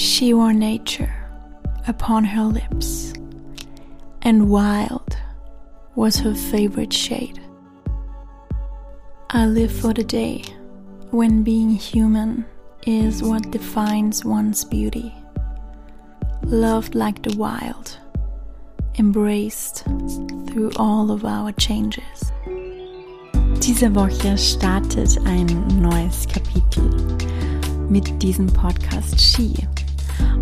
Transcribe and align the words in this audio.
She 0.00 0.32
wore 0.32 0.54
nature 0.54 1.14
upon 1.86 2.24
her 2.24 2.44
lips, 2.44 3.12
and 4.22 4.48
wild 4.48 5.18
was 5.94 6.16
her 6.16 6.34
favorite 6.34 6.90
shade. 6.90 7.38
I 9.28 9.44
live 9.44 9.70
for 9.70 9.92
the 9.92 10.02
day 10.02 10.44
when 11.10 11.42
being 11.42 11.68
human 11.68 12.46
is 12.86 13.22
what 13.22 13.50
defines 13.50 14.24
one's 14.24 14.64
beauty. 14.64 15.14
Loved 16.44 16.94
like 16.94 17.22
the 17.22 17.36
wild, 17.36 17.98
embraced 18.98 19.84
through 20.46 20.72
all 20.76 21.10
of 21.10 21.26
our 21.26 21.52
changes. 21.52 22.32
Diese 23.60 23.94
Woche 23.94 24.38
startet 24.38 25.18
ein 25.26 25.68
neues 25.78 26.26
Kapitel 26.26 26.88
mit 27.90 28.22
diesem 28.22 28.46
Podcast 28.46 29.20
Ski. 29.20 29.68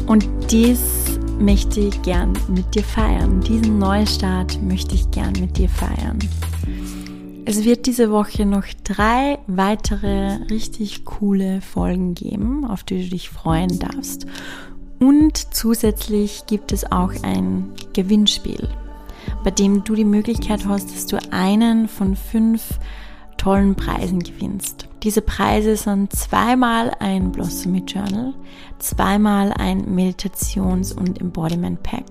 Und 0.07 0.29
dies 0.51 1.19
möchte 1.39 1.81
ich 1.81 2.03
gern 2.03 2.33
mit 2.49 2.75
dir 2.75 2.83
feiern. 2.83 3.41
Diesen 3.41 3.79
Neustart 3.79 4.61
möchte 4.63 4.95
ich 4.95 5.11
gern 5.11 5.33
mit 5.41 5.57
dir 5.57 5.69
feiern. 5.69 6.19
Es 7.45 7.65
wird 7.65 7.87
diese 7.87 8.11
Woche 8.11 8.45
noch 8.45 8.65
drei 8.85 9.39
weitere 9.47 10.35
richtig 10.51 11.05
coole 11.05 11.61
Folgen 11.63 12.15
geben, 12.15 12.67
auf 12.67 12.85
die 12.85 13.05
du 13.05 13.09
dich 13.11 13.31
freuen 13.31 13.79
darfst. 13.79 14.27
Und 14.99 15.55
zusätzlich 15.55 16.45
gibt 16.47 16.73
es 16.73 16.91
auch 16.91 17.13
ein 17.23 17.71
Gewinnspiel, 17.93 18.69
bei 19.45 19.51
dem 19.51 19.85
du 19.85 19.95
die 19.95 20.05
Möglichkeit 20.05 20.67
hast, 20.67 20.95
dass 20.95 21.07
du 21.07 21.19
einen 21.31 21.89
von 21.89 22.17
fünf 22.17 22.79
tollen 23.37 23.77
Preisen 23.77 24.23
gewinnst. 24.23 24.88
Diese 25.03 25.23
Preise 25.23 25.77
sind 25.77 26.13
zweimal 26.13 26.91
ein 26.99 27.31
Blossomy 27.31 27.85
Journal, 27.87 28.35
zweimal 28.81 29.53
ein 29.53 29.95
Meditations- 29.95 30.93
und 30.93 31.21
Embodiment 31.21 31.83
Pack 31.85 32.05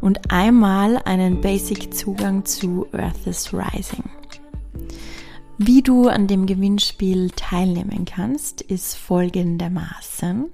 und 0.00 0.32
einmal 0.32 1.02
einen 1.04 1.42
Basic 1.42 1.92
Zugang 1.92 2.46
zu 2.46 2.86
Earth 2.92 3.26
is 3.26 3.52
Rising. 3.52 4.04
Wie 5.58 5.82
du 5.82 6.08
an 6.08 6.26
dem 6.26 6.46
Gewinnspiel 6.46 7.30
teilnehmen 7.30 8.06
kannst, 8.06 8.62
ist 8.62 8.96
folgendermaßen. 8.96 10.46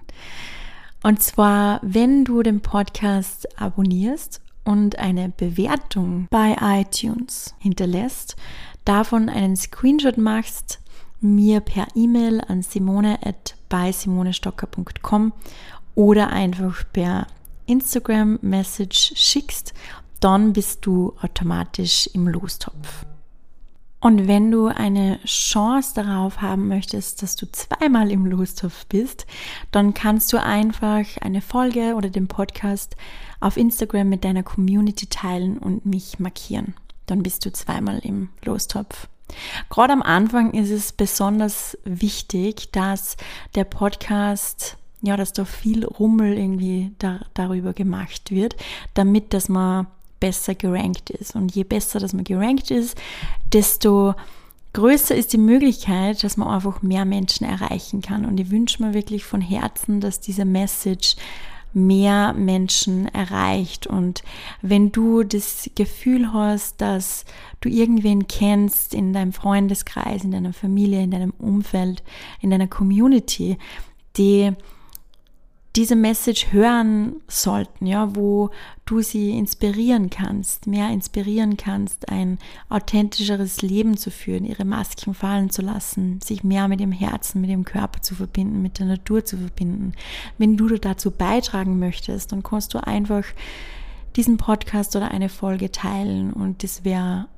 Und 1.04 1.22
zwar, 1.22 1.78
wenn 1.82 2.24
du 2.24 2.42
den 2.42 2.60
Podcast 2.60 3.60
abonnierst 3.60 4.42
und 4.64 4.98
eine 4.98 5.30
Bewertung 5.30 6.26
bei 6.30 6.56
iTunes 6.60 7.54
hinterlässt, 7.60 8.36
davon 8.84 9.28
einen 9.28 9.56
Screenshot 9.56 10.18
machst, 10.18 10.79
mir 11.20 11.60
per 11.60 11.86
E-Mail 11.94 12.40
an 12.46 12.62
simone@bysimonestocker.com 12.62 15.32
oder 15.94 16.30
einfach 16.30 16.84
per 16.92 17.26
Instagram 17.66 18.38
Message 18.42 19.12
schickst, 19.14 19.74
dann 20.20 20.52
bist 20.52 20.86
du 20.86 21.14
automatisch 21.20 22.08
im 22.12 22.28
Lostopf. 22.28 23.06
Und 24.02 24.28
wenn 24.28 24.50
du 24.50 24.66
eine 24.66 25.22
Chance 25.24 25.92
darauf 25.94 26.40
haben 26.40 26.68
möchtest, 26.68 27.22
dass 27.22 27.36
du 27.36 27.46
zweimal 27.52 28.10
im 28.10 28.24
Lostopf 28.24 28.86
bist, 28.86 29.26
dann 29.72 29.92
kannst 29.92 30.32
du 30.32 30.42
einfach 30.42 31.04
eine 31.20 31.42
Folge 31.42 31.94
oder 31.94 32.08
den 32.08 32.26
Podcast 32.26 32.96
auf 33.40 33.58
Instagram 33.58 34.08
mit 34.08 34.24
deiner 34.24 34.42
Community 34.42 35.06
teilen 35.06 35.58
und 35.58 35.84
mich 35.84 36.18
markieren. 36.18 36.72
Dann 37.04 37.22
bist 37.22 37.44
du 37.44 37.52
zweimal 37.52 37.98
im 37.98 38.30
Lostopf. 38.42 39.06
Gerade 39.68 39.92
am 39.92 40.02
Anfang 40.02 40.52
ist 40.52 40.70
es 40.70 40.92
besonders 40.92 41.78
wichtig, 41.84 42.70
dass 42.72 43.16
der 43.54 43.64
Podcast, 43.64 44.76
ja, 45.02 45.16
dass 45.16 45.32
da 45.32 45.44
viel 45.44 45.84
Rummel 45.84 46.36
irgendwie 46.36 46.92
da, 46.98 47.20
darüber 47.34 47.72
gemacht 47.72 48.30
wird, 48.30 48.56
damit, 48.94 49.32
dass 49.34 49.48
man 49.48 49.86
besser 50.20 50.54
gerankt 50.54 51.10
ist. 51.10 51.34
Und 51.34 51.54
je 51.54 51.64
besser, 51.64 51.98
dass 51.98 52.12
man 52.12 52.24
gerankt 52.24 52.70
ist, 52.70 52.96
desto 53.52 54.14
größer 54.72 55.14
ist 55.14 55.32
die 55.32 55.38
Möglichkeit, 55.38 56.22
dass 56.22 56.36
man 56.36 56.48
einfach 56.48 56.82
mehr 56.82 57.04
Menschen 57.04 57.46
erreichen 57.46 58.02
kann. 58.02 58.24
Und 58.24 58.38
ich 58.38 58.50
wünsche 58.50 58.82
mir 58.82 58.94
wirklich 58.94 59.24
von 59.24 59.40
Herzen, 59.40 60.00
dass 60.00 60.20
diese 60.20 60.44
Message 60.44 61.16
mehr 61.72 62.32
Menschen 62.32 63.06
erreicht. 63.06 63.86
Und 63.86 64.22
wenn 64.62 64.92
du 64.92 65.22
das 65.22 65.70
Gefühl 65.74 66.32
hast, 66.32 66.80
dass 66.80 67.24
du 67.60 67.68
irgendwen 67.68 68.26
kennst 68.26 68.94
in 68.94 69.12
deinem 69.12 69.32
Freundeskreis, 69.32 70.24
in 70.24 70.30
deiner 70.30 70.52
Familie, 70.52 71.02
in 71.02 71.10
deinem 71.10 71.34
Umfeld, 71.38 72.02
in 72.40 72.50
deiner 72.50 72.68
Community, 72.68 73.58
die 74.16 74.52
diese 75.76 75.94
Message 75.94 76.52
hören 76.52 77.20
sollten, 77.28 77.86
ja, 77.86 78.16
wo 78.16 78.50
du 78.86 79.02
sie 79.02 79.30
inspirieren 79.30 80.10
kannst, 80.10 80.66
mehr 80.66 80.90
inspirieren 80.90 81.56
kannst, 81.56 82.08
ein 82.08 82.38
authentischeres 82.68 83.62
Leben 83.62 83.96
zu 83.96 84.10
führen, 84.10 84.44
ihre 84.44 84.64
Masken 84.64 85.14
fallen 85.14 85.50
zu 85.50 85.62
lassen, 85.62 86.20
sich 86.22 86.42
mehr 86.42 86.66
mit 86.66 86.80
dem 86.80 86.90
Herzen, 86.90 87.40
mit 87.40 87.50
dem 87.50 87.64
Körper 87.64 88.02
zu 88.02 88.16
verbinden, 88.16 88.62
mit 88.62 88.80
der 88.80 88.86
Natur 88.86 89.24
zu 89.24 89.36
verbinden. 89.36 89.92
Wenn 90.38 90.56
du 90.56 90.68
dazu 90.76 91.12
beitragen 91.12 91.78
möchtest, 91.78 92.32
dann 92.32 92.42
kannst 92.42 92.74
du 92.74 92.84
einfach 92.84 93.24
diesen 94.16 94.38
Podcast 94.38 94.96
oder 94.96 95.12
eine 95.12 95.28
Folge 95.28 95.70
teilen 95.70 96.32
und 96.32 96.64
das 96.64 96.84
wäre 96.84 97.28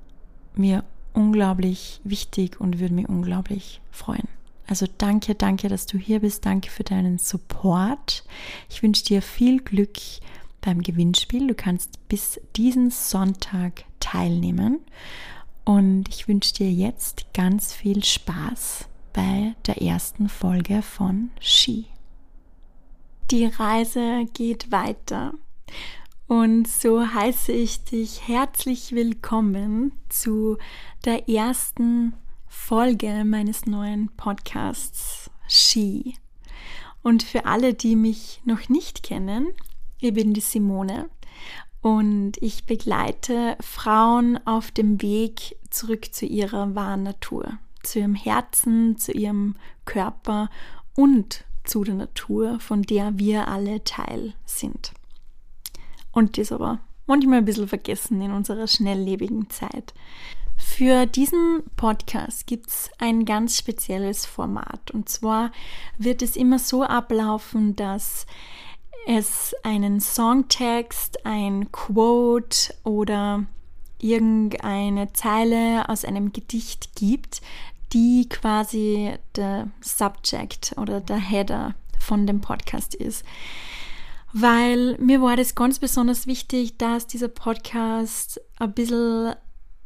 mir 0.55 0.85
unglaublich 1.13 2.01
wichtig 2.03 2.59
und 2.59 2.81
würde 2.81 2.95
mich 2.95 3.11
unglaublich 3.11 3.83
freuen. 3.91 4.27
Also 4.67 4.87
danke, 4.99 5.35
danke, 5.35 5.69
dass 5.69 5.87
du 5.87 5.99
hier 5.99 6.21
bist. 6.21 6.47
Danke 6.47 6.71
für 6.71 6.85
deinen 6.85 7.19
Support. 7.19 8.25
Ich 8.71 8.83
wünsche 8.83 9.05
dir 9.05 9.23
viel 9.23 9.61
Glück 9.61 9.99
beim 10.61 10.83
Gewinnspiel. 10.83 11.49
Du 11.49 11.55
kannst 11.55 12.09
bis 12.09 12.41
diesen 12.57 12.91
Sonntag 12.91 13.85
teilnehmen. 14.01 14.81
Und 15.65 16.09
ich 16.09 16.29
wünsche 16.29 16.55
dir 16.55 16.71
jetzt 16.71 17.33
ganz 17.35 17.73
viel 17.73 18.03
Spaß 18.03 18.87
bei 19.13 19.55
der 19.67 19.83
ersten 19.83 20.29
Folge 20.29 20.83
von 20.83 21.31
Ski. 21.41 21.87
Die 23.31 23.47
Reise 23.47 24.27
geht 24.35 24.73
weiter. 24.73 25.35
Und 26.27 26.67
so 26.67 27.07
heiße 27.07 27.53
ich 27.53 27.85
dich 27.85 28.27
herzlich 28.27 28.93
willkommen 28.93 29.93
zu 30.09 30.57
der 31.05 31.29
ersten 31.29 32.15
Folge 32.55 33.25
meines 33.25 33.65
neuen 33.65 34.11
Podcasts 34.17 35.31
She. 35.49 36.17
Und 37.03 37.23
für 37.23 37.47
alle, 37.47 37.73
die 37.73 37.97
mich 37.97 38.43
noch 38.45 38.69
nicht 38.69 39.03
kennen, 39.03 39.49
ich 39.99 40.13
bin 40.13 40.35
die 40.35 40.43
Simone 40.43 41.09
und 41.81 42.37
ich 42.43 42.67
begleite 42.67 43.57
Frauen 43.61 44.39
auf 44.47 44.71
dem 44.71 45.01
Weg 45.01 45.57
zurück 45.71 46.15
zu 46.15 46.27
ihrer 46.27 46.75
wahren 46.75 47.05
Natur, 47.05 47.59
zu 47.83 48.01
ihrem 48.01 48.15
Herzen, 48.15 48.99
zu 48.99 49.13
ihrem 49.13 49.57
Körper 49.87 50.51
und 50.95 51.45
zu 51.65 51.85
der 51.85 51.95
Natur, 51.95 52.61
von 52.61 52.83
der 52.83 53.19
wir 53.19 53.49
alle 53.49 53.83
Teil 53.83 54.35
sind. 54.45 54.93
Und 56.13 56.37
das 56.37 56.53
aber 56.53 56.81
manchmal 57.07 57.39
ein 57.39 57.47
bisschen 57.47 57.69
vergessen 57.69 58.21
in 58.21 58.31
unserer 58.31 58.69
schnelllebigen 58.69 59.49
Zeit. 59.49 59.95
Für 60.65 61.07
diesen 61.07 61.63
Podcast 61.77 62.47
gibt 62.47 62.69
es 62.69 62.91
ein 62.99 63.25
ganz 63.25 63.59
spezielles 63.59 64.25
Format. 64.25 64.91
Und 64.93 65.09
zwar 65.09 65.53
wird 65.99 66.23
es 66.23 66.37
immer 66.37 66.59
so 66.59 66.83
ablaufen, 66.83 67.77
dass 67.77 68.27
es 69.07 69.55
einen 69.65 70.01
Songtext, 70.01 71.27
ein 71.27 71.71
Quote 71.73 72.75
oder 72.85 73.45
irgendeine 73.99 75.13
Zeile 75.13 75.89
aus 75.89 76.05
einem 76.05 76.33
Gedicht 76.33 76.95
gibt, 76.95 77.43
die 77.93 78.29
quasi 78.29 79.13
der 79.37 79.69
Subject 79.81 80.75
oder 80.79 81.01
der 81.01 81.19
Header 81.19 81.75
von 81.99 82.27
dem 82.27 82.41
Podcast 82.41 82.95
ist. 82.95 83.25
Weil 84.33 84.97
mir 84.99 85.21
war 85.21 85.37
das 85.37 85.55
ganz 85.55 85.79
besonders 85.79 86.27
wichtig, 86.27 86.79
dass 86.79 87.07
dieser 87.07 87.29
Podcast 87.29 88.41
ein 88.59 88.73
bisschen 88.73 89.35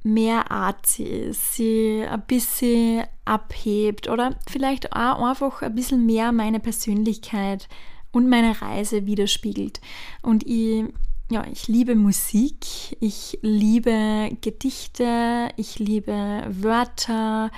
mehr 0.07 0.53
artsy 0.53 1.03
ist, 1.03 1.55
sie 1.55 2.05
ein 2.09 2.23
bisschen 2.27 3.05
abhebt 3.25 4.09
oder 4.09 4.37
vielleicht 4.49 4.93
auch 4.93 5.23
einfach 5.23 5.63
ein 5.63 5.75
bisschen 5.75 6.07
mehr 6.07 6.31
meine 6.31 6.61
Persönlichkeit 6.61 7.69
und 8.13 8.29
meine 8.29 8.63
Reise 8.63 9.05
widerspiegelt. 9.07 9.81
Und 10.23 10.47
ich, 10.47 10.85
ja, 11.29 11.45
ich 11.51 11.67
liebe 11.67 11.97
Musik, 11.97 12.97
ich 13.01 13.39
liebe 13.43 14.31
Gedichte, 14.41 15.49
ich 15.57 15.81
liebe 15.81 16.45
Wörter 16.49 17.51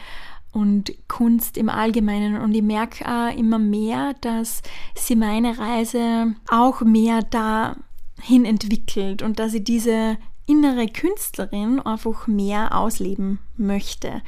und 0.50 0.92
Kunst 1.06 1.58
im 1.58 1.68
Allgemeinen. 1.68 2.40
Und 2.40 2.54
ich 2.54 2.62
merke 2.62 3.06
auch 3.06 3.36
immer 3.36 3.58
mehr, 3.58 4.14
dass 4.22 4.62
sie 4.94 5.16
meine 5.16 5.58
Reise 5.58 6.34
auch 6.50 6.80
mehr 6.80 7.22
dahin 7.22 8.46
entwickelt 8.46 9.22
und 9.22 9.38
dass 9.38 9.52
ich 9.52 9.64
diese 9.64 10.16
innere 10.48 10.86
Künstlerin 10.88 11.80
einfach 11.80 12.26
mehr 12.26 12.76
ausleben 12.76 13.38
möchte. 13.56 14.22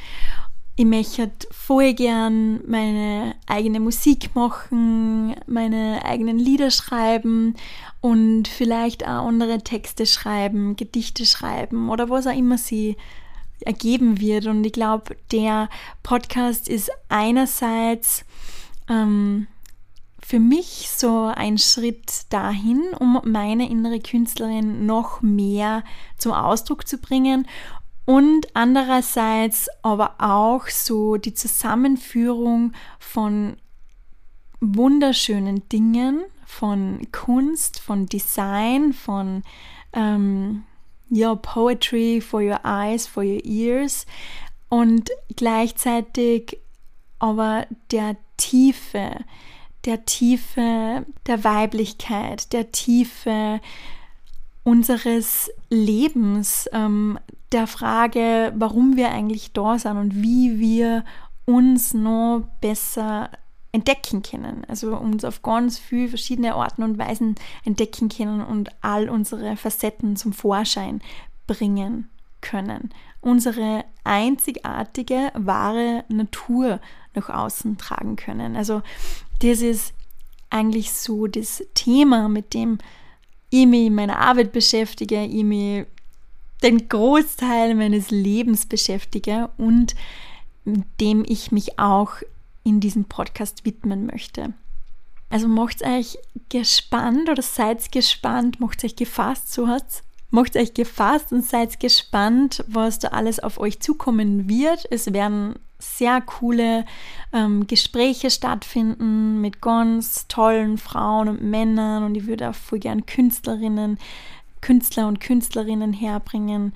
ich 0.77 0.85
möchte 0.85 1.31
voll 1.51 1.93
gern 1.95 2.61
meine 2.67 3.35
eigene 3.47 3.81
Musik 3.81 4.35
machen, 4.35 5.35
meine 5.47 6.05
eigenen 6.05 6.39
Lieder 6.39 6.71
schreiben 6.71 7.55
und 8.01 8.49
vielleicht 8.49 9.05
auch 9.05 9.27
andere 9.27 9.59
Texte 9.59 10.07
schreiben, 10.07 10.77
Gedichte 10.77 11.27
schreiben 11.27 11.91
oder 11.91 12.09
was 12.09 12.27
auch 12.27 12.37
immer 12.37 12.57
sie 12.57 12.97
ergeben 13.61 14.21
wird. 14.21 14.47
Und 14.47 14.65
ich 14.65 14.73
glaube, 14.73 15.17
der 15.33 15.69
Podcast 16.03 16.69
ist 16.69 16.91
einerseits 17.09 18.25
ähm, 18.89 19.47
für 20.31 20.39
mich 20.39 20.89
so 20.89 21.25
ein 21.25 21.59
Schritt 21.59 22.33
dahin, 22.33 22.81
um 23.01 23.21
meine 23.25 23.69
innere 23.69 23.99
Künstlerin 23.99 24.87
noch 24.87 25.23
mehr 25.23 25.83
zum 26.19 26.31
Ausdruck 26.31 26.87
zu 26.87 26.99
bringen 26.99 27.49
und 28.05 28.47
andererseits 28.55 29.69
aber 29.83 30.15
auch 30.19 30.69
so 30.69 31.17
die 31.17 31.35
Zusammenführung 31.35 32.75
von 33.01 33.57
wunderschönen 34.61 35.69
Dingen, 35.69 36.21
von 36.47 37.09
Kunst, 37.11 37.81
von 37.81 38.07
Design, 38.07 38.93
von 38.93 39.43
ähm, 39.93 40.63
ja, 41.09 41.35
Poetry 41.35 42.21
for 42.21 42.41
your 42.41 42.61
eyes, 42.63 43.05
for 43.09 43.25
your 43.25 43.45
ears 43.45 44.07
und 44.69 45.11
gleichzeitig 45.35 46.57
aber 47.19 47.67
der 47.91 48.17
Tiefe, 48.37 49.17
der 49.85 50.05
Tiefe 50.05 51.07
der 51.27 51.45
Weiblichkeit, 51.45 52.53
der 52.53 52.73
Tiefe 52.73 53.61
unseres 54.63 55.51
Lebens, 55.71 56.69
ähm, 56.73 57.19
der 57.53 57.67
Frage, 57.67 58.53
warum 58.57 58.97
wir 58.97 59.11
eigentlich 59.11 59.53
da 59.53 59.79
sind 59.79 59.97
und 59.97 60.23
wie 60.23 60.59
wir 60.59 61.05
uns 61.47 61.95
noch 61.95 62.45
besser 62.61 63.31
entdecken 63.73 64.23
können. 64.23 64.65
Also 64.69 64.97
uns 64.97 65.25
auf 65.25 65.43
ganz 65.43 65.79
viele 65.79 66.09
verschiedene 66.09 66.55
Arten 66.55 66.83
und 66.83 66.99
Weisen 66.99 67.37
entdecken 67.65 68.09
können 68.09 68.43
und 68.43 68.71
all 68.81 69.09
unsere 69.09 69.57
Facetten 69.57 70.17
zum 70.17 70.33
Vorschein 70.33 71.01
bringen 71.47 72.09
können. 72.41 72.91
Unsere 73.21 73.85
einzigartige, 74.05 75.31
wahre 75.35 76.05
Natur 76.09 76.81
nach 77.15 77.29
außen 77.29 77.79
tragen 77.79 78.17
können. 78.17 78.57
Also 78.57 78.83
das 79.41 79.61
ist 79.61 79.93
eigentlich 80.49 80.93
so 80.93 81.27
das 81.27 81.63
Thema, 81.75 82.29
mit 82.29 82.55
dem 82.55 82.79
ich 83.51 83.67
mich 83.67 83.87
in 83.87 83.95
meiner 83.95 84.19
Arbeit 84.19 84.53
beschäftige, 84.53 85.25
ich 85.25 85.45
mich 85.45 85.87
den 86.63 86.89
Großteil 86.89 87.75
meines 87.75 88.11
Lebens 88.11 88.67
beschäftige 88.67 89.51
und 89.57 89.95
dem 91.01 91.25
ich 91.27 91.53
mich 91.53 91.79
auch 91.79 92.13
in 92.65 92.81
diesem 92.81 93.07
Podcast 93.07 93.65
widmen 93.65 94.07
möchte. 94.07 94.53
Also 95.31 95.49
macht 95.49 95.83
euch 95.83 96.19
gespannt 96.49 97.31
oder 97.31 97.43
seid 97.43 97.93
gespannt, 97.93 98.61
macht 98.61 98.85
euch 98.85 98.97
gefasst, 98.97 99.53
so 99.53 99.69
hat's. 99.69 100.03
Macht 100.33 100.57
euch 100.57 100.75
gefasst 100.75 101.33
und 101.33 101.45
seid 101.45 101.81
gespannt, 101.81 102.65
was 102.69 103.01
da 103.01 103.09
alles 103.09 103.41
auf 103.41 103.59
euch 103.59 103.81
zukommen 103.81 104.49
wird. 104.49 104.87
Es 104.91 105.13
werden 105.13 105.59
sehr 105.81 106.21
coole 106.21 106.85
ähm, 107.33 107.67
Gespräche 107.67 108.31
stattfinden 108.31 109.41
mit 109.41 109.61
ganz 109.61 110.29
tollen 110.29 110.79
Frauen 110.79 111.29
und 111.29 111.43
Männern 111.43 112.05
und 112.05 112.15
ich 112.15 112.27
würde 112.27 112.51
auch 112.51 112.55
voll 112.55 112.79
gern 112.79 113.07
Künstlerinnen 113.07 113.99
Künstler 114.61 115.09
und 115.09 115.21
Künstlerinnen 115.21 115.93
herbringen. 115.93 116.73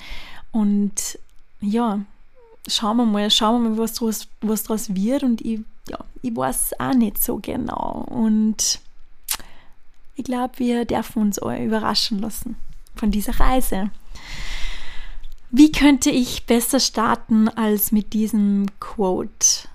Und 0.53 1.19
ja, 1.61 2.01
schauen 2.67 2.97
wir 2.97 3.07
mal, 3.07 3.31
schauen 3.31 3.63
wir 3.63 3.71
mal, 3.71 3.79
was 3.79 3.95
daraus, 3.95 4.29
was 4.41 4.65
daraus 4.65 4.95
wird. 4.95 5.23
Und 5.23 5.41
ich, 5.41 5.61
ja, 5.89 5.99
ich 6.23 6.35
weiß 6.35 6.81
auch 6.81 6.95
nicht 6.95 7.23
so 7.23 7.39
genau. 7.41 8.07
Und 8.09 8.81
ich 10.17 10.25
glaube, 10.25 10.59
wir 10.59 10.85
dürfen 10.85 11.23
uns 11.23 11.39
überraschen 11.39 12.21
lassen 12.21 12.57
von 12.95 13.11
dieser 13.11 13.39
Reise. 13.41 13.91
Wie 15.57 15.71
könnte 15.71 16.11
ich 16.11 16.47
besser 16.47 16.81
starten 16.81 17.49
als 17.49 17.93
mit 17.93 18.13
diesem 18.13 18.67
Quote? 18.81 19.69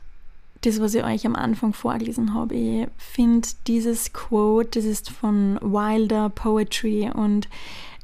Das, 0.60 0.82
was 0.82 0.94
ich 0.94 1.06
euch 1.06 1.26
am 1.26 1.38
Anfang 1.38 1.72
vorgelesen 1.72 2.34
habe. 2.34 2.54
Ich 2.54 2.88
finde 2.98 3.48
dieses 3.66 4.12
Quote, 4.12 4.78
das 4.78 4.84
ist 4.84 5.10
von 5.10 5.58
Wilder 5.62 6.28
Poetry 6.32 7.10
und 7.14 7.48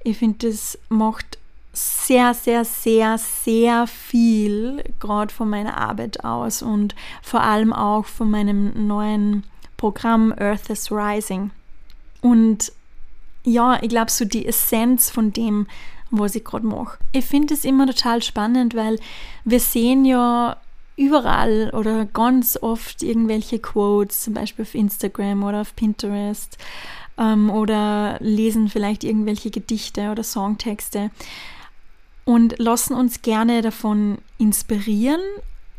ich 0.05 0.17
finde, 0.19 0.47
das 0.47 0.79
macht 0.87 1.37
sehr, 1.73 2.33
sehr, 2.33 2.63
sehr, 2.63 3.17
sehr 3.17 3.87
viel 3.87 4.81
gerade 5.01 5.33
von 5.33 5.49
meiner 5.49 5.75
Arbeit 5.75 6.23
aus 6.23 6.61
und 6.61 6.95
vor 7.21 7.41
allem 7.41 7.73
auch 7.73 8.05
von 8.05 8.31
meinem 8.31 8.87
neuen 8.87 9.43
Programm 9.75 10.33
Earth 10.39 10.69
is 10.69 10.93
Rising. 10.93 11.51
Und 12.21 12.71
ja, 13.43 13.83
ich 13.83 13.89
glaube, 13.89 14.11
so 14.11 14.23
die 14.23 14.45
Essenz 14.45 15.09
von 15.09 15.33
dem, 15.33 15.67
was 16.11 16.35
ich 16.35 16.43
gerade 16.43 16.67
mache. 16.67 16.97
Ich 17.11 17.25
finde 17.25 17.53
es 17.53 17.65
immer 17.65 17.87
total 17.87 18.21
spannend, 18.21 18.75
weil 18.75 18.99
wir 19.43 19.59
sehen 19.59 20.05
ja 20.05 20.57
überall 20.97 21.71
oder 21.73 22.05
ganz 22.05 22.57
oft 22.61 23.03
irgendwelche 23.03 23.59
Quotes, 23.59 24.21
zum 24.21 24.33
Beispiel 24.33 24.63
auf 24.63 24.75
Instagram 24.75 25.43
oder 25.43 25.61
auf 25.61 25.75
Pinterest 25.75 26.57
ähm, 27.17 27.49
oder 27.49 28.17
lesen 28.21 28.69
vielleicht 28.69 29.03
irgendwelche 29.03 29.51
Gedichte 29.51 30.11
oder 30.11 30.23
Songtexte 30.23 31.11
und 32.23 32.57
lassen 32.57 32.95
uns 32.95 33.21
gerne 33.21 33.61
davon 33.61 34.17
inspirieren, 34.37 35.21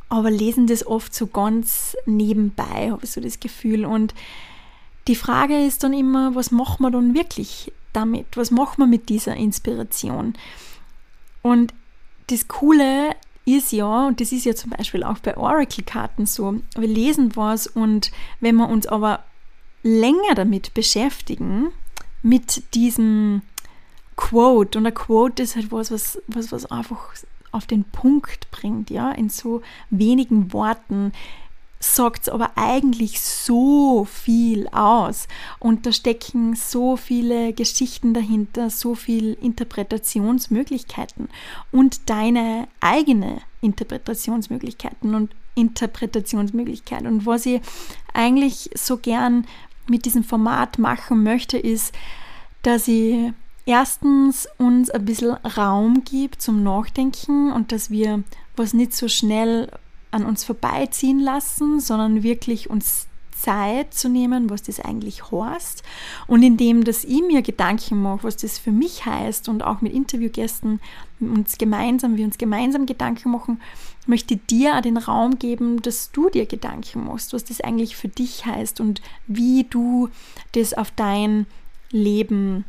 aber 0.08 0.30
lesen 0.30 0.66
das 0.66 0.86
oft 0.86 1.12
so 1.12 1.26
ganz 1.26 1.96
nebenbei, 2.06 2.90
habe 2.90 3.04
ich 3.04 3.10
so 3.10 3.20
das 3.20 3.40
Gefühl. 3.40 3.84
Und 3.84 4.14
die 5.08 5.16
Frage 5.16 5.58
ist 5.64 5.82
dann 5.82 5.92
immer, 5.92 6.34
was 6.34 6.52
machen 6.52 6.82
wir 6.82 6.90
dann 6.90 7.14
wirklich 7.14 7.72
damit? 7.96 8.36
Was 8.36 8.50
machen 8.50 8.78
wir 8.78 8.86
mit 8.86 9.08
dieser 9.08 9.34
Inspiration? 9.34 10.34
Und 11.42 11.72
das 12.28 12.48
Coole 12.48 13.14
ist 13.44 13.72
ja, 13.72 14.08
und 14.08 14.20
das 14.20 14.32
ist 14.32 14.44
ja 14.44 14.54
zum 14.54 14.70
Beispiel 14.70 15.04
auch 15.04 15.18
bei 15.18 15.36
Oracle-Karten 15.36 16.26
so, 16.26 16.60
wir 16.76 16.88
lesen 16.88 17.36
was 17.36 17.66
und 17.66 18.10
wenn 18.40 18.56
wir 18.56 18.68
uns 18.68 18.86
aber 18.86 19.24
länger 19.82 20.34
damit 20.34 20.74
beschäftigen, 20.74 21.68
mit 22.22 22.74
diesem 22.74 23.42
Quote. 24.16 24.78
Und 24.78 24.86
ein 24.86 24.94
Quote 24.94 25.42
ist 25.44 25.54
halt 25.54 25.70
was, 25.70 25.92
was, 25.92 26.20
was, 26.26 26.50
was 26.50 26.66
einfach 26.66 27.14
auf 27.52 27.66
den 27.66 27.84
Punkt 27.84 28.50
bringt, 28.50 28.90
ja, 28.90 29.12
in 29.12 29.28
so 29.28 29.62
wenigen 29.90 30.52
Worten 30.52 31.12
sagt 31.78 32.22
es 32.22 32.28
aber 32.28 32.52
eigentlich 32.56 33.20
so 33.20 34.06
viel 34.10 34.68
aus 34.68 35.28
und 35.58 35.86
da 35.86 35.92
stecken 35.92 36.56
so 36.56 36.96
viele 36.96 37.52
Geschichten 37.52 38.14
dahinter, 38.14 38.70
so 38.70 38.94
viele 38.94 39.32
Interpretationsmöglichkeiten 39.34 41.28
und 41.72 42.08
deine 42.08 42.68
eigene 42.80 43.40
Interpretationsmöglichkeiten 43.60 45.14
und 45.14 45.30
Interpretationsmöglichkeit. 45.54 47.04
Und 47.04 47.26
was 47.26 47.46
ich 47.46 47.60
eigentlich 48.12 48.70
so 48.74 48.96
gern 48.96 49.46
mit 49.88 50.04
diesem 50.04 50.24
Format 50.24 50.78
machen 50.78 51.22
möchte, 51.22 51.58
ist, 51.58 51.94
dass 52.62 52.88
ich 52.88 53.32
erstens 53.64 54.48
uns 54.58 54.90
ein 54.90 55.04
bisschen 55.04 55.32
Raum 55.32 56.04
gibt 56.04 56.40
zum 56.40 56.62
Nachdenken 56.62 57.52
und 57.52 57.72
dass 57.72 57.90
wir 57.90 58.22
was 58.56 58.72
nicht 58.72 58.94
so 58.94 59.08
schnell 59.08 59.70
an 60.16 60.26
uns 60.26 60.44
vorbeiziehen 60.44 61.20
lassen, 61.20 61.78
sondern 61.78 62.22
wirklich 62.22 62.68
uns 62.68 63.06
Zeit 63.38 63.92
zu 63.92 64.08
nehmen, 64.08 64.50
was 64.50 64.62
das 64.62 64.80
eigentlich 64.80 65.30
heißt. 65.30 65.82
Und 66.26 66.42
indem, 66.42 66.84
dass 66.84 67.04
ich 67.04 67.22
mir 67.22 67.42
Gedanken 67.42 68.00
mache, 68.00 68.24
was 68.24 68.36
das 68.36 68.58
für 68.58 68.72
mich 68.72 69.04
heißt 69.04 69.48
und 69.48 69.62
auch 69.62 69.82
mit 69.82 69.92
Interviewgästen 69.92 70.80
uns 71.20 71.58
gemeinsam, 71.58 72.16
wir 72.16 72.24
uns 72.24 72.38
gemeinsam 72.38 72.86
Gedanken 72.86 73.30
machen, 73.30 73.60
möchte 74.06 74.36
dir 74.36 74.76
auch 74.76 74.80
den 74.80 74.96
Raum 74.96 75.38
geben, 75.38 75.82
dass 75.82 76.10
du 76.12 76.30
dir 76.30 76.46
Gedanken 76.46 77.04
machst, 77.04 77.32
was 77.32 77.44
das 77.44 77.60
eigentlich 77.60 77.96
für 77.96 78.08
dich 78.08 78.46
heißt 78.46 78.80
und 78.80 79.02
wie 79.26 79.64
du 79.64 80.08
das 80.52 80.74
auf 80.74 80.90
dein 80.90 81.46
Leben 81.90 82.64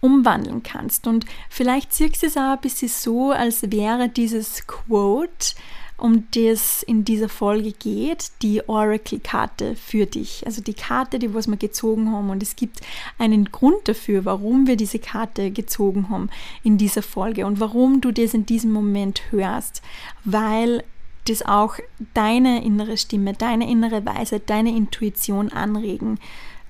umwandeln 0.00 0.62
kannst. 0.62 1.06
Und 1.06 1.24
vielleicht 1.50 1.92
siehst 1.92 2.22
du 2.22 2.26
es 2.26 2.36
auch 2.36 2.52
ein 2.52 2.60
bisschen 2.60 2.88
so, 2.88 3.30
als 3.30 3.70
wäre 3.70 4.08
dieses 4.08 4.66
Quote 4.66 5.54
um 5.98 6.28
das 6.30 6.84
in 6.84 7.04
dieser 7.04 7.28
Folge 7.28 7.72
geht, 7.72 8.30
die 8.40 8.66
Oracle-Karte 8.68 9.74
für 9.74 10.06
dich. 10.06 10.46
Also 10.46 10.62
die 10.62 10.74
Karte, 10.74 11.18
die 11.18 11.34
was 11.34 11.48
wir 11.48 11.56
gezogen 11.56 12.12
haben. 12.12 12.30
Und 12.30 12.40
es 12.40 12.54
gibt 12.54 12.80
einen 13.18 13.46
Grund 13.46 13.88
dafür, 13.88 14.24
warum 14.24 14.68
wir 14.68 14.76
diese 14.76 15.00
Karte 15.00 15.50
gezogen 15.50 16.08
haben 16.08 16.30
in 16.62 16.78
dieser 16.78 17.02
Folge 17.02 17.44
und 17.46 17.58
warum 17.58 18.00
du 18.00 18.12
das 18.12 18.32
in 18.32 18.46
diesem 18.46 18.70
Moment 18.70 19.22
hörst. 19.30 19.82
Weil 20.24 20.84
das 21.26 21.42
auch 21.42 21.74
deine 22.14 22.64
innere 22.64 22.96
Stimme, 22.96 23.34
deine 23.34 23.68
innere 23.68 24.06
Weisheit, 24.06 24.48
deine 24.48 24.70
Intuition 24.70 25.52
anregen 25.52 26.20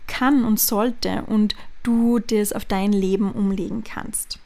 kann 0.07 0.47
und 0.47 0.59
sollte 0.59 1.25
und 1.27 1.55
du 1.83 2.19
das 2.19 2.55
auf 2.55 2.65
dein 2.65 2.93
Leben 2.93 3.31
umlegen 3.31 3.85
kannst. 3.85 4.39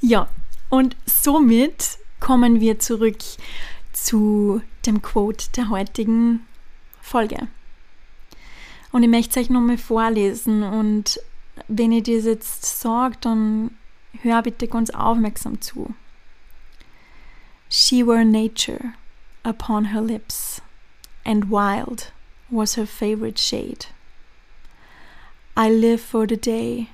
Ja, 0.00 0.28
und 0.70 0.96
somit 1.04 1.98
kommen 2.20 2.60
wir 2.60 2.78
zurück 2.78 3.18
zu 3.92 4.62
dem 4.86 5.02
Quote 5.02 5.50
der 5.56 5.68
heutigen 5.70 6.46
Folge. 7.00 7.48
Und 8.92 9.02
ich 9.02 9.08
möchte 9.08 9.40
es 9.40 9.46
euch 9.46 9.50
nochmal 9.50 9.78
vorlesen 9.78 10.62
und 10.62 11.20
wenn 11.68 11.92
ich 11.92 12.04
das 12.04 12.24
jetzt 12.24 12.80
sage, 12.80 13.16
dann 13.20 13.70
hör 14.22 14.42
bitte 14.42 14.68
ganz 14.68 14.90
aufmerksam 14.90 15.60
zu. 15.60 15.94
She 17.68 18.06
were 18.06 18.24
nature 18.24 18.94
upon 19.44 19.86
her 19.86 20.00
lips, 20.00 20.62
and 21.24 21.50
wild 21.50 22.12
was 22.50 22.76
her 22.76 22.86
favorite 22.86 23.38
shade. 23.38 23.86
I 25.56 25.70
live 25.70 26.00
for 26.00 26.26
the 26.26 26.36
day 26.36 26.90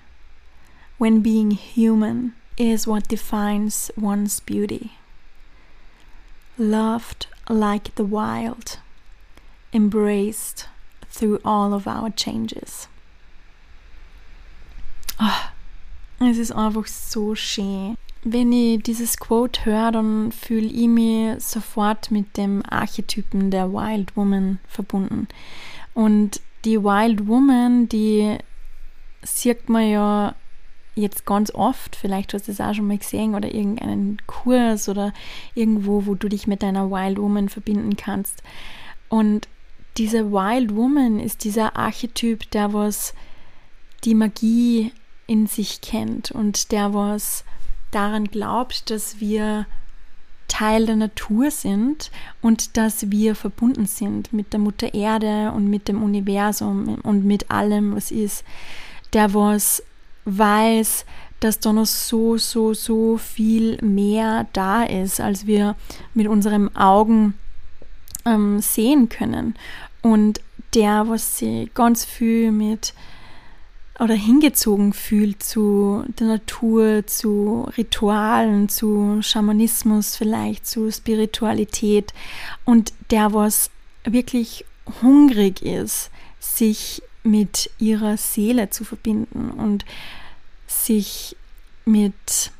when 0.98 1.22
being 1.22 1.50
human 1.50 2.34
is 2.56 2.86
what 2.86 3.08
defines 3.08 3.90
one's 3.96 4.40
beauty. 4.40 4.92
Loved 6.60 7.26
like 7.48 7.94
the 7.94 8.04
wild, 8.04 8.80
embraced 9.72 10.68
through 11.08 11.40
all 11.42 11.72
of 11.72 11.86
our 11.86 12.10
changes. 12.10 12.86
Oh, 15.18 15.48
es 16.20 16.36
ist 16.36 16.52
einfach 16.52 16.86
so 16.86 17.34
schön. 17.34 17.96
Wenn 18.24 18.52
ich 18.52 18.82
dieses 18.82 19.16
Quote 19.16 19.64
höre, 19.64 19.90
dann 19.90 20.32
fühle 20.32 20.66
ich 20.66 20.86
mich 20.86 21.42
sofort 21.42 22.10
mit 22.10 22.36
dem 22.36 22.62
Archetypen 22.68 23.50
der 23.50 23.72
Wild 23.72 24.14
Woman 24.14 24.58
verbunden. 24.68 25.28
Und 25.94 26.42
die 26.66 26.82
Wild 26.82 27.26
Woman, 27.26 27.88
die 27.88 28.36
sieht 29.22 29.70
man 29.70 29.88
ja 29.88 30.34
jetzt 31.00 31.26
ganz 31.26 31.52
oft, 31.54 31.96
vielleicht 31.96 32.34
hast 32.34 32.48
du 32.48 32.52
es 32.52 32.60
auch 32.60 32.74
schon 32.74 32.86
mal 32.86 32.98
gesehen 32.98 33.34
oder 33.34 33.52
irgendeinen 33.52 34.18
Kurs 34.26 34.88
oder 34.88 35.12
irgendwo, 35.54 36.06
wo 36.06 36.14
du 36.14 36.28
dich 36.28 36.46
mit 36.46 36.62
deiner 36.62 36.90
Wild 36.90 37.18
Woman 37.18 37.48
verbinden 37.48 37.96
kannst. 37.96 38.42
Und 39.08 39.48
diese 39.96 40.30
Wild 40.30 40.74
Woman 40.74 41.18
ist 41.18 41.44
dieser 41.44 41.76
Archetyp, 41.76 42.50
der 42.50 42.72
was 42.72 43.14
die 44.04 44.14
Magie 44.14 44.92
in 45.26 45.46
sich 45.46 45.80
kennt 45.80 46.30
und 46.30 46.72
der 46.72 46.94
was 46.94 47.44
daran 47.90 48.26
glaubt, 48.26 48.90
dass 48.90 49.20
wir 49.20 49.66
Teil 50.48 50.86
der 50.86 50.96
Natur 50.96 51.50
sind 51.50 52.10
und 52.42 52.76
dass 52.76 53.10
wir 53.10 53.36
verbunden 53.36 53.86
sind 53.86 54.32
mit 54.32 54.52
der 54.52 54.60
Mutter 54.60 54.94
Erde 54.94 55.52
und 55.52 55.68
mit 55.68 55.86
dem 55.86 56.02
Universum 56.02 56.96
und 57.02 57.24
mit 57.24 57.50
allem, 57.50 57.94
was 57.94 58.10
ist. 58.10 58.44
Der 59.12 59.32
was 59.32 59.82
weiß, 60.24 61.04
dass 61.40 61.58
da 61.58 61.72
noch 61.72 61.86
so, 61.86 62.36
so, 62.36 62.74
so 62.74 63.16
viel 63.16 63.78
mehr 63.82 64.46
da 64.52 64.82
ist, 64.82 65.20
als 65.20 65.46
wir 65.46 65.74
mit 66.14 66.28
unseren 66.28 66.74
Augen 66.76 67.34
ähm, 68.26 68.60
sehen 68.60 69.08
können. 69.08 69.54
Und 70.02 70.40
der, 70.74 71.08
was 71.08 71.38
sie 71.38 71.70
ganz 71.74 72.04
viel 72.04 72.52
mit 72.52 72.94
oder 73.98 74.14
hingezogen 74.14 74.94
fühlt 74.94 75.42
zu 75.42 76.04
der 76.18 76.26
Natur, 76.26 77.06
zu 77.06 77.68
Ritualen, 77.76 78.70
zu 78.70 79.18
Schamanismus 79.20 80.16
vielleicht, 80.16 80.66
zu 80.66 80.90
Spiritualität 80.90 82.14
und 82.64 82.94
der, 83.10 83.34
was 83.34 83.70
wirklich 84.04 84.64
hungrig 85.02 85.60
ist, 85.60 86.10
sich 86.38 87.02
mit 87.22 87.70
ihrer 87.78 88.16
Seele 88.16 88.70
zu 88.70 88.84
verbinden 88.84 89.50
und 89.50 89.84
sich 90.66 91.36
mit 91.84 92.52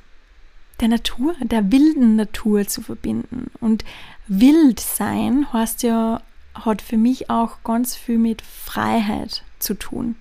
der 0.81 0.89
Natur, 0.89 1.35
der 1.43 1.71
wilden 1.71 2.17
Natur 2.17 2.67
zu 2.67 2.83
verbinden. 2.83 3.51
Und 3.61 3.85
wild 4.27 4.81
sein 4.81 5.53
heißt 5.53 5.83
ja, 5.83 6.23
hat 6.55 6.83
für 6.83 6.97
mich 6.97 7.31
auch 7.31 7.63
ganz 7.65 7.97
viel 7.97 8.19
mit 8.19 8.43
Freiheit 8.43 9.45
zu 9.59 9.75
tun. 9.75 10.17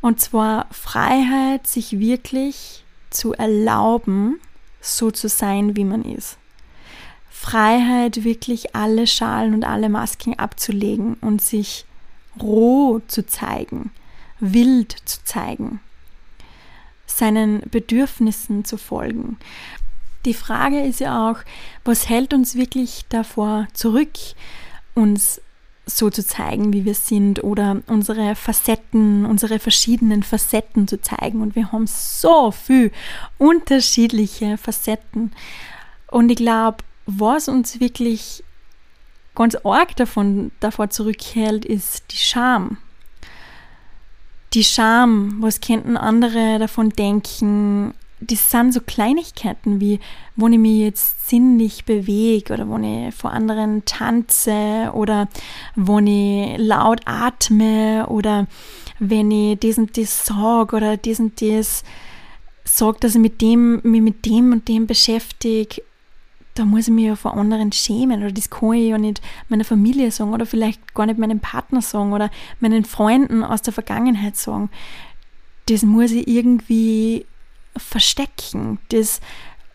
Und 0.00 0.20
zwar 0.20 0.66
Freiheit, 0.70 1.66
sich 1.66 1.98
wirklich 1.98 2.84
zu 3.10 3.32
erlauben, 3.32 4.40
so 4.80 5.10
zu 5.10 5.28
sein, 5.28 5.76
wie 5.76 5.84
man 5.84 6.04
ist. 6.04 6.36
Freiheit, 7.30 8.24
wirklich 8.24 8.74
alle 8.74 9.06
Schalen 9.06 9.54
und 9.54 9.64
alle 9.64 9.88
Masken 9.88 10.38
abzulegen 10.38 11.14
und 11.20 11.42
sich 11.42 11.84
roh 12.40 13.00
zu 13.06 13.26
zeigen, 13.26 13.90
wild 14.40 14.96
zu 15.04 15.22
zeigen, 15.24 15.80
seinen 17.06 17.62
Bedürfnissen 17.70 18.64
zu 18.64 18.76
folgen. 18.76 19.38
Die 20.24 20.34
Frage 20.34 20.80
ist 20.80 21.00
ja 21.00 21.30
auch, 21.30 21.38
was 21.84 22.08
hält 22.08 22.32
uns 22.32 22.54
wirklich 22.54 23.04
davor 23.08 23.68
zurück, 23.74 24.18
uns 24.94 25.40
so 25.86 26.08
zu 26.08 26.26
zeigen, 26.26 26.72
wie 26.72 26.84
wir 26.84 26.94
sind 26.94 27.44
oder 27.44 27.82
unsere 27.88 28.34
Facetten, 28.36 29.26
unsere 29.26 29.58
verschiedenen 29.58 30.22
Facetten 30.22 30.88
zu 30.88 31.00
zeigen. 31.00 31.42
Und 31.42 31.56
wir 31.56 31.72
haben 31.72 31.86
so 31.86 32.50
viel 32.50 32.90
unterschiedliche 33.36 34.56
Facetten. 34.56 35.32
Und 36.10 36.30
ich 36.30 36.36
glaube, 36.36 36.78
was 37.06 37.48
uns 37.48 37.80
wirklich 37.80 38.42
ganz 39.34 39.56
arg 39.64 39.96
davon, 39.96 40.50
davor 40.60 40.90
zurückhält, 40.90 41.64
ist 41.64 42.04
die 42.12 42.16
Scham. 42.16 42.78
Die 44.52 44.64
Scham, 44.64 45.38
was 45.40 45.60
könnten 45.60 45.96
andere 45.96 46.58
davon 46.58 46.90
denken, 46.90 47.94
das 48.20 48.50
sind 48.50 48.72
so 48.72 48.80
Kleinigkeiten 48.80 49.80
wie, 49.80 50.00
wo 50.36 50.48
ich 50.48 50.58
mich 50.58 50.80
jetzt 50.80 51.28
sinnlich 51.28 51.84
bewege 51.84 52.54
oder 52.54 52.68
wo 52.68 52.78
ich 52.78 53.14
vor 53.14 53.32
anderen 53.32 53.84
tanze 53.84 54.90
oder 54.94 55.28
wo 55.74 55.98
ich 55.98 56.56
laut 56.58 57.00
atme 57.04 58.06
oder 58.08 58.46
wenn 58.98 59.30
ich 59.30 59.58
das 59.58 59.78
und 59.78 59.96
das 59.96 60.26
sage 60.26 60.76
oder 60.76 60.96
das 60.96 61.18
und 61.18 61.40
das 61.42 61.82
sage, 62.64 62.98
dass 63.00 63.14
ich 63.14 63.20
mit 63.20 63.40
dem, 63.40 63.80
mich 63.82 64.00
mit 64.00 64.24
dem 64.24 64.52
und 64.52 64.68
dem 64.68 64.86
beschäftige, 64.86 65.82
da 66.54 66.64
muss 66.64 66.86
ich 66.86 66.94
mich 66.94 67.06
ja 67.06 67.16
vor 67.16 67.36
anderen 67.36 67.72
schämen 67.72 68.22
oder 68.22 68.32
das 68.32 68.48
kann 68.48 68.74
ich 68.74 68.88
ja 68.88 68.98
nicht 68.98 69.20
meiner 69.48 69.64
Familie 69.64 70.10
sagen 70.10 70.32
oder 70.32 70.46
vielleicht 70.46 70.94
gar 70.94 71.06
nicht 71.06 71.18
meinem 71.18 71.40
Partner 71.40 71.82
sagen 71.82 72.12
oder 72.12 72.30
meinen 72.60 72.84
Freunden 72.84 73.42
aus 73.42 73.62
der 73.62 73.72
Vergangenheit 73.72 74.36
sagen. 74.36 74.70
Das 75.66 75.82
muss 75.82 76.12
ich 76.12 76.28
irgendwie 76.28 77.26
verstecken. 77.76 78.78
Das 78.90 79.20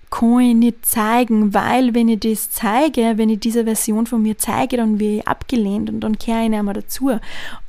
kann 0.10 0.40
ich 0.40 0.56
nicht 0.56 0.86
zeigen, 0.86 1.54
weil 1.54 1.94
wenn 1.94 2.08
ich 2.08 2.22
das 2.22 2.50
zeige, 2.50 3.14
wenn 3.18 3.30
ich 3.30 3.42
diese 3.42 3.66
Version 3.66 4.08
von 4.08 4.22
mir 4.22 4.38
zeige, 4.38 4.78
dann 4.78 5.00
werde 5.00 5.18
ich 5.18 5.28
abgelehnt 5.28 5.90
und 5.90 6.00
dann 6.00 6.18
kehre 6.18 6.44
ich 6.44 6.50
nicht 6.50 6.64
mehr 6.64 6.74
dazu. 6.74 7.12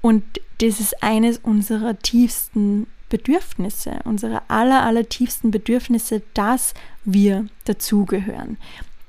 Und 0.00 0.22
das 0.58 0.80
ist 0.80 1.02
eines 1.02 1.38
unserer 1.38 1.98
tiefsten 1.98 2.86
Bedürfnisse, 3.08 3.98
unsere 4.04 4.48
aller, 4.48 4.84
aller 4.84 5.08
tiefsten 5.08 5.50
Bedürfnisse, 5.50 6.22
dass 6.32 6.74
wir 7.04 7.46
dazugehören. 7.64 8.56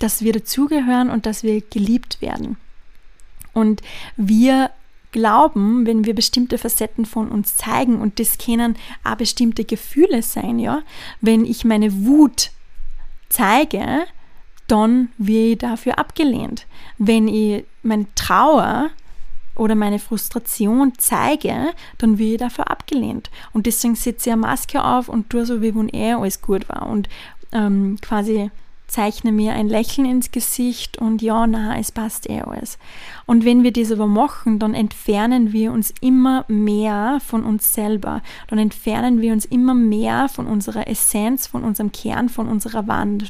Dass 0.01 0.21
wir 0.21 0.33
dazugehören 0.33 1.09
und 1.09 1.25
dass 1.25 1.43
wir 1.43 1.61
geliebt 1.61 2.21
werden. 2.21 2.57
Und 3.53 3.81
wir 4.17 4.71
glauben, 5.11 5.85
wenn 5.85 6.05
wir 6.05 6.15
bestimmte 6.15 6.57
Facetten 6.57 7.05
von 7.05 7.29
uns 7.29 7.57
zeigen 7.57 8.01
und 8.01 8.19
das 8.19 8.37
können 8.37 8.77
auch 9.03 9.15
bestimmte 9.15 9.65
Gefühle 9.65 10.21
sein, 10.21 10.57
ja. 10.57 10.81
Wenn 11.19 11.45
ich 11.45 11.65
meine 11.65 12.05
Wut 12.05 12.51
zeige, 13.29 14.05
dann 14.67 15.09
werde 15.17 15.51
ich 15.51 15.57
dafür 15.57 15.99
abgelehnt. 15.99 16.65
Wenn 16.97 17.27
ich 17.27 17.65
meine 17.83 18.05
Trauer 18.15 18.89
oder 19.55 19.75
meine 19.75 19.99
Frustration 19.99 20.93
zeige, 20.97 21.71
dann 21.97 22.17
werde 22.17 22.33
ich 22.33 22.39
dafür 22.39 22.71
abgelehnt. 22.71 23.29
Und 23.51 23.65
deswegen 23.65 23.95
setze 23.95 24.29
ich 24.29 24.33
eine 24.33 24.41
Maske 24.41 24.83
auf 24.83 25.09
und 25.09 25.29
tue 25.29 25.45
so, 25.45 25.61
wie 25.61 25.75
wenn 25.75 25.89
eh 25.89 26.13
alles 26.13 26.41
gut 26.41 26.69
war 26.69 26.87
und 26.87 27.09
ähm, 27.51 27.97
quasi 28.01 28.49
zeichne 28.91 29.31
mir 29.31 29.53
ein 29.53 29.69
Lächeln 29.69 30.05
ins 30.05 30.31
Gesicht 30.31 30.97
und 30.97 31.21
ja, 31.21 31.47
na, 31.47 31.79
es 31.79 31.91
passt 31.91 32.29
eh 32.29 32.41
alles. 32.41 32.77
Und 33.25 33.45
wenn 33.45 33.63
wir 33.63 33.71
das 33.71 33.91
aber 33.91 34.07
machen, 34.07 34.59
dann 34.59 34.73
entfernen 34.73 35.53
wir 35.53 35.71
uns 35.71 35.93
immer 36.01 36.43
mehr 36.49 37.19
von 37.25 37.45
uns 37.45 37.73
selber. 37.73 38.21
Dann 38.47 38.59
entfernen 38.59 39.21
wir 39.21 39.31
uns 39.31 39.45
immer 39.45 39.73
mehr 39.73 40.27
von 40.27 40.45
unserer 40.45 40.87
Essenz, 40.89 41.47
von 41.47 41.63
unserem 41.63 41.93
Kern, 41.93 42.27
von 42.27 42.49
unserer 42.49 42.87
wahren 42.87 43.23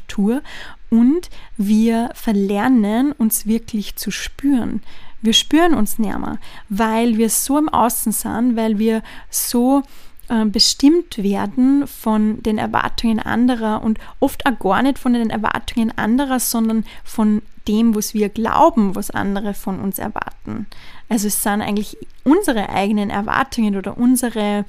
und 0.90 1.30
wir 1.56 2.10
verlernen 2.14 3.12
uns 3.12 3.46
wirklich 3.46 3.96
zu 3.96 4.10
spüren. 4.10 4.82
Wir 5.22 5.32
spüren 5.32 5.74
uns 5.74 5.98
näher, 5.98 6.38
weil 6.68 7.16
wir 7.16 7.30
so 7.30 7.56
im 7.56 7.68
Außen 7.68 8.10
sind, 8.10 8.56
weil 8.56 8.78
wir 8.78 9.02
so 9.30 9.82
äh, 10.28 10.44
bestimmt 10.44 11.18
werden 11.18 11.86
von 11.86 12.42
den 12.42 12.58
Erwartungen 12.58 13.18
anderer 13.18 13.82
und 13.82 13.98
oft 14.20 14.46
auch 14.46 14.58
gar 14.58 14.82
nicht 14.82 14.98
von 14.98 15.12
den 15.14 15.30
Erwartungen 15.30 15.96
anderer, 15.96 16.40
sondern 16.40 16.84
von 17.04 17.42
dem, 17.68 17.94
was 17.94 18.14
wir 18.14 18.28
glauben, 18.28 18.94
was 18.94 19.10
andere 19.10 19.54
von 19.54 19.80
uns 19.80 19.98
erwarten. 19.98 20.66
Also 21.08 21.28
es 21.28 21.42
sind 21.42 21.60
eigentlich 21.60 21.96
unsere 22.24 22.68
eigenen 22.68 23.10
Erwartungen 23.10 23.76
oder 23.76 23.96
unsere 23.96 24.64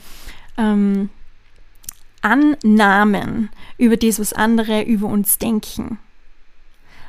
ähm, 0.57 1.10
Annahmen 2.22 3.50
über 3.77 3.98
das, 3.98 4.19
was 4.19 4.33
andere 4.33 4.83
über 4.83 5.07
uns 5.07 5.38
denken. 5.38 6.00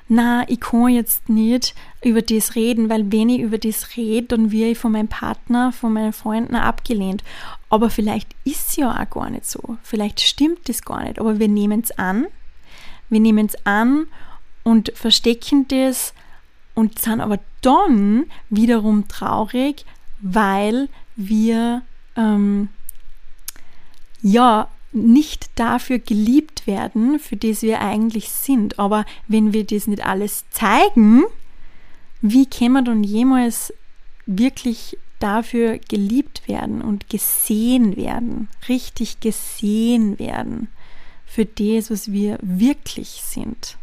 Na, 0.08 0.44
ich 0.49 0.61
kann 0.61 0.88
jetzt 0.88 1.28
nicht 1.28 1.75
über 2.02 2.20
das 2.20 2.54
reden, 2.54 2.90
weil 2.90 3.11
wenn 3.11 3.30
ich 3.30 3.40
über 3.40 3.56
das 3.56 3.96
rede, 3.96 4.28
dann 4.28 4.52
werde 4.52 4.73
ich 4.73 4.78
von 4.78 4.92
meinem 4.92 5.08
Partner, 5.08 5.73
von 5.73 5.94
meinen 5.94 6.12
Freunden 6.12 6.56
abgelehnt. 6.56 7.25
Aber 7.70 7.88
vielleicht 7.88 8.34
ist 8.44 8.68
es 8.70 8.76
ja 8.76 8.92
auch 8.92 9.11
gar 9.11 9.30
nicht 9.30 9.46
so. 9.46 9.78
Vielleicht 9.82 10.20
stimmt 10.20 10.68
das 10.68 10.82
gar 10.82 11.02
nicht. 11.04 11.18
Aber 11.18 11.38
wir 11.38 11.49
nehmen 11.49 11.80
es 11.80 11.90
an. 11.99 12.26
Wir 13.08 13.20
nehmen 13.20 13.46
es 13.46 13.56
an 13.64 14.06
und 14.62 14.92
verstecken 14.94 15.66
das 15.68 16.12
und 16.75 16.99
sind 16.99 17.20
aber 17.20 17.38
dann 17.62 18.26
wiederum 18.50 19.08
traurig, 19.08 19.87
weil 20.20 20.88
wir 21.16 21.82
ähm, 22.16 22.68
ja 24.20 24.68
nicht 24.94 25.50
dafür 25.56 25.98
geliebt 25.98 26.66
werden, 26.66 27.18
für 27.18 27.36
das 27.36 27.62
wir 27.62 27.80
eigentlich 27.80 28.30
sind. 28.30 28.78
Aber 28.78 29.04
wenn 29.28 29.52
wir 29.52 29.64
das 29.64 29.86
nicht 29.86 30.04
alles 30.04 30.44
zeigen, 30.50 31.24
wie 32.20 32.46
kann 32.46 32.72
man 32.72 32.84
dann 32.84 33.04
jemals 33.04 33.72
wirklich 34.26 34.96
dafür 35.18 35.78
geliebt 35.78 36.48
werden 36.48 36.80
und 36.80 37.10
gesehen 37.10 37.96
werden, 37.96 38.48
richtig 38.68 39.20
gesehen 39.20 40.18
werden 40.18 40.68
für 41.26 41.44
das, 41.44 41.90
was 41.90 42.12
wir 42.12 42.38
wirklich 42.40 43.20
sind? 43.22 43.76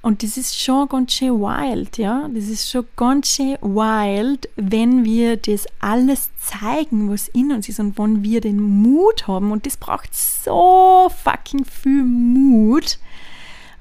Und 0.00 0.22
das 0.22 0.36
ist 0.36 0.60
schon 0.60 0.88
ganz 0.88 1.12
schön 1.12 1.40
wild, 1.40 1.98
ja. 1.98 2.28
Das 2.32 2.44
ist 2.44 2.70
schon 2.70 2.86
ganz 2.94 3.34
schön 3.34 3.58
wild, 3.60 4.48
wenn 4.54 5.04
wir 5.04 5.36
das 5.36 5.66
alles 5.80 6.30
zeigen, 6.38 7.10
was 7.10 7.28
in 7.28 7.50
uns 7.50 7.68
ist 7.68 7.80
und 7.80 7.98
wenn 7.98 8.22
wir 8.22 8.40
den 8.40 8.60
Mut 8.60 9.26
haben. 9.26 9.50
Und 9.50 9.66
das 9.66 9.76
braucht 9.76 10.14
so 10.14 11.10
fucking 11.24 11.64
viel 11.64 12.04
Mut, 12.04 12.98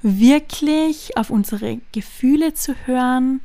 wirklich 0.01 1.15
auf 1.17 1.29
unsere 1.29 1.79
Gefühle 1.91 2.53
zu 2.55 2.73
hören, 2.85 3.41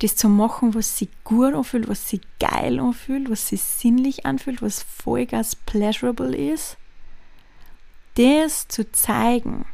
das 0.00 0.14
zu 0.14 0.28
machen, 0.28 0.74
was 0.74 0.98
sich 0.98 1.08
gut 1.24 1.54
anfühlt, 1.54 1.88
was 1.88 2.08
sich 2.08 2.20
geil 2.38 2.78
anfühlt, 2.78 3.30
was 3.30 3.48
sich 3.48 3.62
sinnlich 3.62 4.26
anfühlt, 4.26 4.62
was 4.62 4.82
vollgas 4.82 5.56
pleasurable 5.56 6.36
ist. 6.36 6.76
Das 8.14 8.68
zu 8.68 8.90
zeigen 8.92 9.64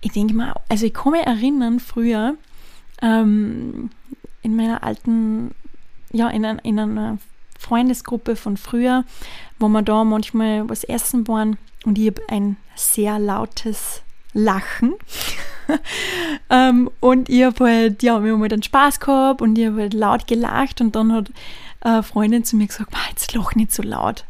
ich 0.00 0.12
denke 0.12 0.34
mal, 0.34 0.54
also 0.68 0.86
ich 0.86 1.04
mich 1.04 1.26
erinnern, 1.26 1.80
früher 1.80 2.34
ähm, 3.02 3.90
in 4.42 4.56
meiner 4.56 4.82
alten, 4.82 5.54
ja, 6.12 6.28
in, 6.28 6.44
ein, 6.44 6.58
in 6.60 6.78
einer 6.78 7.18
Freundesgruppe 7.58 8.36
von 8.36 8.56
früher, 8.56 9.04
wo 9.58 9.68
wir 9.68 9.82
da 9.82 10.04
manchmal 10.04 10.68
was 10.68 10.84
essen 10.84 11.28
waren 11.28 11.58
und 11.84 11.98
ich 11.98 12.06
habe 12.08 12.22
ein 12.28 12.56
sehr 12.74 13.18
lautes 13.18 14.02
Lachen. 14.32 14.94
ähm, 16.50 16.90
und 17.00 17.28
ich 17.28 17.44
habe 17.44 17.64
halt, 17.64 18.02
ja, 18.02 18.22
wir 18.24 18.32
haben 18.32 18.42
halt 18.42 18.52
einen 18.52 18.62
Spaß 18.62 19.00
gehabt 19.00 19.42
und 19.42 19.58
ich 19.58 19.66
habe 19.66 19.82
halt 19.82 19.94
laut 19.94 20.26
gelacht 20.26 20.80
und 20.80 20.96
dann 20.96 21.12
hat 21.12 21.30
eine 21.80 22.02
Freundin 22.02 22.44
zu 22.44 22.56
mir 22.56 22.66
gesagt, 22.66 22.92
jetzt 23.10 23.34
lach 23.34 23.54
nicht 23.54 23.72
so 23.72 23.82
laut 23.82 24.24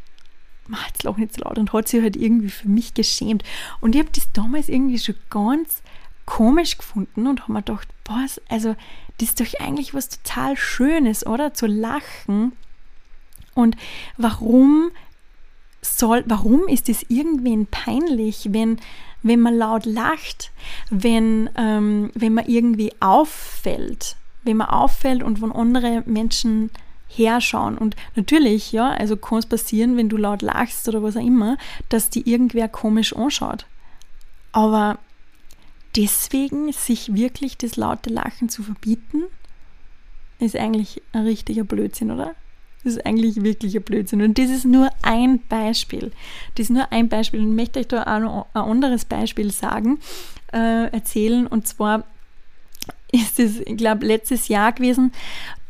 jetzt 0.88 1.02
lach 1.02 1.16
nicht 1.16 1.34
so 1.34 1.42
laut 1.42 1.58
und 1.58 1.72
hat 1.72 1.88
sich 1.88 2.02
halt 2.02 2.16
irgendwie 2.16 2.50
für 2.50 2.68
mich 2.68 2.94
geschämt. 2.94 3.42
Und 3.80 3.94
ich 3.94 4.00
habe 4.00 4.10
das 4.14 4.28
damals 4.32 4.68
irgendwie 4.68 4.98
schon 4.98 5.16
ganz 5.30 5.82
komisch 6.26 6.78
gefunden 6.78 7.26
und 7.26 7.42
habe 7.42 7.52
mir 7.52 7.62
gedacht, 7.62 7.88
was, 8.04 8.40
also 8.48 8.76
das 9.18 9.30
ist 9.30 9.40
doch 9.40 9.60
eigentlich 9.60 9.94
was 9.94 10.08
total 10.08 10.56
Schönes, 10.56 11.26
oder? 11.26 11.52
Zu 11.52 11.66
lachen. 11.66 12.52
Und 13.54 13.76
warum 14.16 14.90
soll, 15.82 16.24
warum 16.26 16.68
ist 16.68 16.88
es 16.88 17.04
irgendwen 17.08 17.66
peinlich, 17.66 18.48
wenn, 18.52 18.78
wenn 19.22 19.40
man 19.40 19.56
laut 19.56 19.86
lacht, 19.86 20.52
wenn, 20.90 21.50
ähm, 21.56 22.10
wenn 22.14 22.34
man 22.34 22.46
irgendwie 22.46 22.92
auffällt, 23.00 24.16
wenn 24.42 24.58
man 24.58 24.68
auffällt 24.68 25.22
und 25.22 25.40
von 25.40 25.52
andere 25.52 26.02
Menschen 26.06 26.70
herschauen. 27.16 27.76
Und 27.76 27.96
natürlich, 28.14 28.72
ja, 28.72 28.90
also 28.90 29.16
kann 29.16 29.38
es 29.38 29.46
passieren, 29.46 29.96
wenn 29.96 30.08
du 30.08 30.16
laut 30.16 30.42
lachst 30.42 30.88
oder 30.88 31.02
was 31.02 31.16
auch 31.16 31.24
immer, 31.24 31.58
dass 31.88 32.10
die 32.10 32.30
irgendwer 32.30 32.68
komisch 32.68 33.14
anschaut. 33.14 33.66
Aber 34.52 34.98
deswegen 35.96 36.72
sich 36.72 37.14
wirklich 37.14 37.56
das 37.56 37.76
laute 37.76 38.10
Lachen 38.10 38.48
zu 38.48 38.62
verbieten, 38.62 39.24
ist 40.38 40.56
eigentlich 40.56 41.02
ein 41.12 41.24
richtiger 41.24 41.64
Blödsinn, 41.64 42.10
oder? 42.10 42.34
Das 42.82 42.94
ist 42.94 43.04
eigentlich 43.04 43.42
wirklich 43.42 43.76
ein 43.76 43.82
Blödsinn. 43.82 44.22
Und 44.22 44.38
das 44.38 44.48
ist 44.48 44.64
nur 44.64 44.90
ein 45.02 45.40
Beispiel. 45.48 46.12
Das 46.54 46.64
ist 46.64 46.70
nur 46.70 46.90
ein 46.90 47.10
Beispiel. 47.10 47.40
Und 47.40 47.50
ich 47.50 47.56
möchte 47.56 47.80
euch 47.80 47.88
da 47.88 48.02
auch 48.04 48.20
noch 48.20 48.46
ein 48.54 48.62
anderes 48.62 49.04
Beispiel 49.04 49.50
sagen, 49.50 49.98
äh, 50.52 50.90
erzählen. 50.90 51.46
Und 51.46 51.68
zwar 51.68 52.04
ist 53.12 53.38
es, 53.38 53.60
ich 53.60 53.76
glaube, 53.76 54.06
letztes 54.06 54.48
Jahr 54.48 54.72
gewesen, 54.72 55.12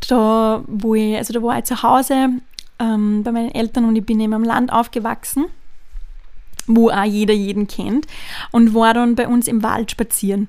da, 0.09 0.62
wo 0.66 0.94
ich, 0.94 1.16
also 1.16 1.33
da 1.33 1.42
war 1.42 1.59
ich 1.59 1.64
zu 1.64 1.83
Hause 1.83 2.31
ähm, 2.79 3.22
bei 3.22 3.33
meinen 3.33 3.55
Eltern 3.55 3.85
und 3.85 3.96
ich 3.96 4.05
bin 4.05 4.20
eben 4.20 4.35
am 4.35 4.44
Land 4.44 4.72
aufgewachsen, 4.72 5.46
wo 6.66 6.90
auch 6.90 7.05
jeder 7.05 7.35
jeden 7.35 7.68
kennt 7.68 8.07
und 8.50 8.74
war 8.74 8.94
dann 8.94 9.14
bei 9.14 9.29
uns 9.29 9.48
im 9.48 9.62
Wald 9.62 9.90
spazieren. 9.90 10.48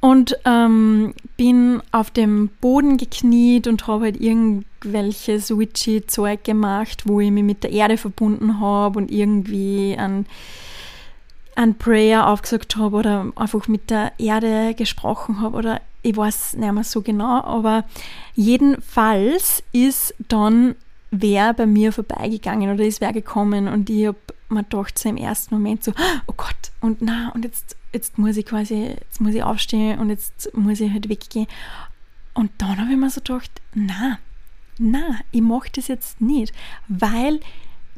Und 0.00 0.36
ähm, 0.44 1.14
bin 1.36 1.80
auf 1.92 2.10
dem 2.10 2.48
Boden 2.60 2.96
gekniet 2.96 3.68
und 3.68 3.86
habe 3.86 4.06
halt 4.06 4.20
irgendwelches 4.20 5.56
witchy 5.56 6.04
Zeug 6.04 6.42
gemacht, 6.42 7.04
wo 7.06 7.20
ich 7.20 7.30
mich 7.30 7.44
mit 7.44 7.62
der 7.62 7.70
Erde 7.70 7.96
verbunden 7.96 8.58
habe 8.58 8.98
und 8.98 9.12
irgendwie 9.12 9.96
an 9.96 10.26
ein 11.54 11.76
Prayer 11.76 12.28
aufgesagt 12.28 12.76
habe 12.76 12.96
oder 12.96 13.32
einfach 13.36 13.68
mit 13.68 13.90
der 13.90 14.12
Erde 14.18 14.74
gesprochen 14.74 15.40
habe 15.40 15.56
oder 15.56 15.80
ich 16.02 16.16
weiß 16.16 16.54
nicht 16.54 16.72
mehr 16.72 16.84
so 16.84 17.02
genau, 17.02 17.42
aber 17.42 17.84
jedenfalls 18.34 19.62
ist 19.72 20.14
dann 20.28 20.74
wer 21.10 21.52
bei 21.52 21.66
mir 21.66 21.92
vorbeigegangen 21.92 22.72
oder 22.72 22.84
ist 22.84 23.00
wer 23.00 23.12
gekommen 23.12 23.68
und 23.68 23.88
ich 23.90 24.06
habe 24.06 24.18
mir 24.48 24.64
gedacht 24.64 24.98
so 24.98 25.08
im 25.08 25.16
ersten 25.16 25.54
Moment 25.54 25.84
so, 25.84 25.92
oh 26.26 26.34
Gott, 26.36 26.72
und 26.80 27.02
na, 27.02 27.30
und 27.34 27.44
jetzt, 27.44 27.76
jetzt 27.92 28.18
muss 28.18 28.36
ich 28.36 28.46
quasi, 28.46 28.96
jetzt 29.00 29.20
muss 29.20 29.34
ich 29.34 29.42
aufstehen 29.42 29.98
und 29.98 30.10
jetzt 30.10 30.50
muss 30.54 30.80
ich 30.80 30.90
halt 30.90 31.08
weggehen. 31.08 31.46
Und 32.34 32.50
dann 32.58 32.78
habe 32.80 32.90
ich 32.90 32.96
mir 32.96 33.10
so 33.10 33.20
gedacht, 33.20 33.50
na, 33.74 34.18
na, 34.78 35.20
ich 35.30 35.42
mache 35.42 35.70
das 35.74 35.88
jetzt 35.88 36.20
nicht, 36.20 36.52
weil 36.88 37.40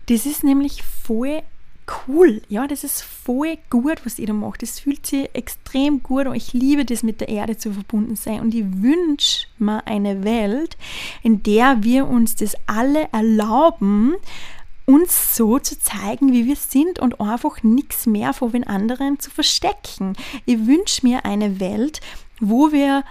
das 0.06 0.26
ist 0.26 0.44
nämlich 0.44 0.82
voll 0.82 1.42
cool. 2.06 2.42
Ja, 2.48 2.66
das 2.66 2.84
ist 2.84 3.02
voll 3.02 3.58
gut, 3.70 4.04
was 4.04 4.18
ihr 4.18 4.26
da 4.26 4.32
macht. 4.32 4.62
Das 4.62 4.80
fühlt 4.80 5.06
sich 5.06 5.28
extrem 5.34 6.02
gut 6.02 6.26
und 6.26 6.34
ich 6.34 6.52
liebe 6.52 6.84
das, 6.84 7.02
mit 7.02 7.20
der 7.20 7.28
Erde 7.28 7.56
zu 7.56 7.72
verbunden 7.72 8.16
sein. 8.16 8.40
Und 8.40 8.54
ich 8.54 8.64
wünsche 8.82 9.46
mir 9.58 9.86
eine 9.86 10.24
Welt, 10.24 10.76
in 11.22 11.42
der 11.42 11.82
wir 11.82 12.06
uns 12.06 12.36
das 12.36 12.54
alle 12.66 13.08
erlauben, 13.12 14.14
uns 14.86 15.34
so 15.36 15.58
zu 15.58 15.78
zeigen, 15.78 16.32
wie 16.32 16.46
wir 16.46 16.56
sind 16.56 16.98
und 16.98 17.20
einfach 17.20 17.62
nichts 17.62 18.06
mehr 18.06 18.34
vor 18.34 18.50
den 18.50 18.66
anderen 18.66 19.18
zu 19.18 19.30
verstecken. 19.30 20.14
Ich 20.44 20.66
wünsche 20.66 21.06
mir 21.06 21.24
eine 21.24 21.58
Welt, 21.60 22.00
wo 22.40 22.72
wir 22.72 23.04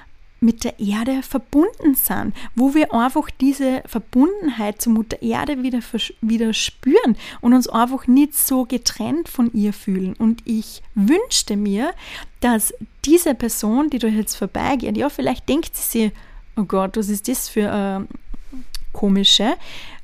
mit 0.43 0.63
der 0.63 0.79
Erde 0.79 1.23
verbunden 1.23 1.95
sind, 1.95 2.34
wo 2.56 2.75
wir 2.75 2.93
einfach 2.93 3.29
diese 3.32 3.82
Verbundenheit 3.86 4.82
zur 4.82 4.93
Mutter 4.93 5.21
Erde 5.21 5.63
wieder, 5.63 5.79
wieder 6.21 6.53
spüren 6.53 7.15
und 7.41 7.53
uns 7.53 7.67
einfach 7.67 8.08
nicht 8.08 8.36
so 8.36 8.65
getrennt 8.65 9.29
von 9.29 9.51
ihr 9.53 9.73
fühlen. 9.73 10.13
Und 10.13 10.41
ich 10.45 10.84
wünschte 10.95 11.56
mir, 11.56 11.93
dass 12.41 12.73
diese 13.06 13.34
Person, 13.34 13.89
die 13.89 13.99
da 13.99 14.08
jetzt 14.08 14.36
vorbeigeht, 14.36 14.97
ja, 14.97 15.10
vielleicht 15.10 15.47
denkt 15.47 15.75
sie 15.75 15.99
sich, 15.99 16.12
oh 16.58 16.63
Gott, 16.63 16.97
was 16.97 17.10
ist 17.10 17.27
das 17.27 17.49
für 17.49 17.69
äh, 18.01 18.60
komische, 18.91 19.56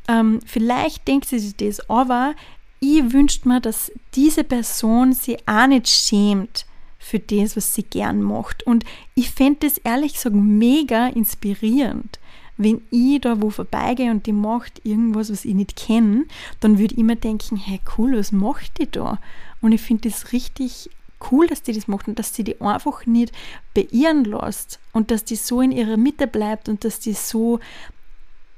ähm, 0.08 0.40
vielleicht 0.46 1.08
denkt 1.08 1.28
sie 1.28 1.40
sich 1.40 1.56
das, 1.56 1.88
aber 1.90 2.34
ich 2.80 3.12
wünschte 3.12 3.48
mir, 3.48 3.60
dass 3.60 3.92
diese 4.16 4.44
Person 4.44 5.14
sich 5.14 5.38
auch 5.48 5.68
nicht 5.68 5.90
schämt, 5.90 6.66
für 7.10 7.20
das, 7.20 7.58
was 7.58 7.74
sie 7.74 7.84
gern 7.84 8.22
macht. 8.22 8.64
Und 8.64 8.86
ich 9.16 9.32
fände 9.32 9.68
das 9.68 9.80
ehrlich 9.80 10.14
gesagt 10.14 10.36
mega 10.36 11.08
inspirierend. 11.08 12.20
Wenn 12.56 12.82
ich 12.92 13.22
da 13.22 13.42
wo 13.42 13.50
vorbeigehe 13.50 14.12
und 14.12 14.26
die 14.28 14.34
macht 14.34 14.86
irgendwas, 14.86 15.32
was 15.32 15.46
ich 15.46 15.56
nicht 15.56 15.76
kenne, 15.76 16.26
dann 16.60 16.78
würde 16.78 16.94
ich 16.96 17.04
mir 17.04 17.16
denken, 17.16 17.56
hey 17.56 17.80
cool, 17.98 18.18
was 18.18 18.32
macht 18.32 18.78
die 18.80 18.92
da? 18.92 19.18
Und 19.62 19.72
ich 19.72 19.82
finde 19.82 20.10
das 20.10 20.34
richtig 20.34 20.90
cool, 21.32 21.48
dass 21.48 21.64
die 21.64 21.74
das 21.74 21.88
macht 21.88 22.08
und 22.08 22.20
dass 22.20 22.36
sie 22.36 22.44
die 22.44 22.62
einfach 22.62 23.06
nicht 23.06 23.34
beirren 23.74 24.24
lässt 24.24 24.80
und 24.94 25.10
dass 25.10 25.26
die 25.26 25.36
so 25.36 25.62
in 25.62 25.72
ihrer 25.72 25.98
Mitte 25.98 26.28
bleibt 26.28 26.70
und 26.70 26.84
dass 26.86 27.00
die 27.00 27.14
so 27.14 27.60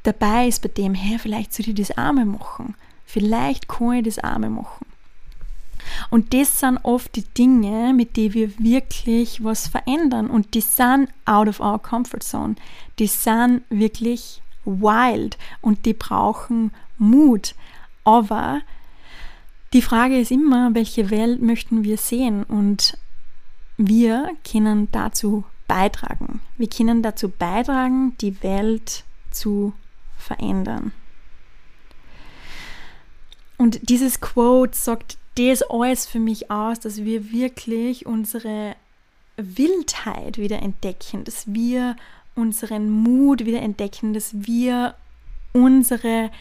dabei 0.04 0.48
ist 0.48 0.62
bei 0.62 0.70
dem, 0.70 0.94
hey, 0.94 1.20
vielleicht 1.20 1.54
soll 1.54 1.70
ich 1.70 1.76
das 1.76 1.98
Arme 1.98 2.26
machen. 2.26 2.76
Vielleicht 3.06 3.68
kann 3.68 3.94
ich 3.94 4.06
das 4.06 4.20
Arme 4.20 4.50
machen. 4.50 4.91
Und 6.12 6.34
das 6.34 6.60
sind 6.60 6.78
oft 6.84 7.16
die 7.16 7.24
Dinge, 7.24 7.94
mit 7.94 8.18
denen 8.18 8.34
wir 8.34 8.60
wirklich 8.60 9.44
was 9.44 9.70
verändern. 9.70 10.30
Und 10.30 10.54
die 10.54 10.62
sind 10.62 11.10
out 11.26 11.48
of 11.48 11.62
our 11.62 11.82
comfort 11.82 12.20
zone. 12.22 12.56
Die 13.00 13.08
sind 13.08 13.64
wirklich 13.70 14.42
wild 14.66 15.38
und 15.62 15.86
die 15.86 15.94
brauchen 15.94 16.72
Mut. 16.98 17.56
Aber 18.04 18.62
die 19.72 19.82
Frage 19.82 20.20
ist 20.20 20.32
immer, 20.32 20.76
welche 20.76 21.10
Welt 21.10 21.42
möchten 21.42 21.86
wir 21.86 21.98
sehen? 21.98 22.44
Und 22.44 22.98
wir 23.78 24.32
können 24.44 24.90
dazu 24.92 25.46
beitragen. 25.66 26.42
Wir 26.58 26.68
können 26.68 27.04
dazu 27.04 27.30
beitragen, 27.30 28.18
die 28.20 28.44
Welt 28.44 29.06
zu 29.32 29.72
verändern. 30.18 30.92
Und 33.58 33.90
dieses 33.90 34.20
Quote 34.20 34.76
sagt 34.76 35.18
das 35.36 35.62
alles 35.64 36.06
für 36.06 36.20
mich 36.20 36.52
aus, 36.52 36.80
dass 36.80 37.04
wir 37.04 37.32
wirklich 37.32 38.06
unsere 38.06 38.76
Wildheit 39.38 40.38
wieder 40.38 40.62
entdecken, 40.62 41.24
dass 41.24 41.54
wir 41.54 41.96
unseren 42.36 42.90
Mut 42.90 43.46
wieder 43.46 43.62
entdecken, 43.62 44.14
dass 44.14 44.46
wir 44.46 44.96
unsere 45.54 46.32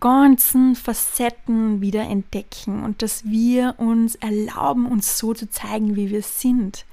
ganzen 0.00 0.76
Facetten 0.76 1.80
wieder 1.80 2.02
entdecken 2.02 2.84
und 2.84 3.02
dass 3.02 3.24
wir 3.24 3.74
uns 3.78 4.14
erlauben, 4.16 4.86
uns 4.86 5.18
so 5.18 5.34
zu 5.34 5.50
zeigen, 5.50 5.96
wie 5.96 6.10
wir 6.10 6.22
sind. 6.22 6.84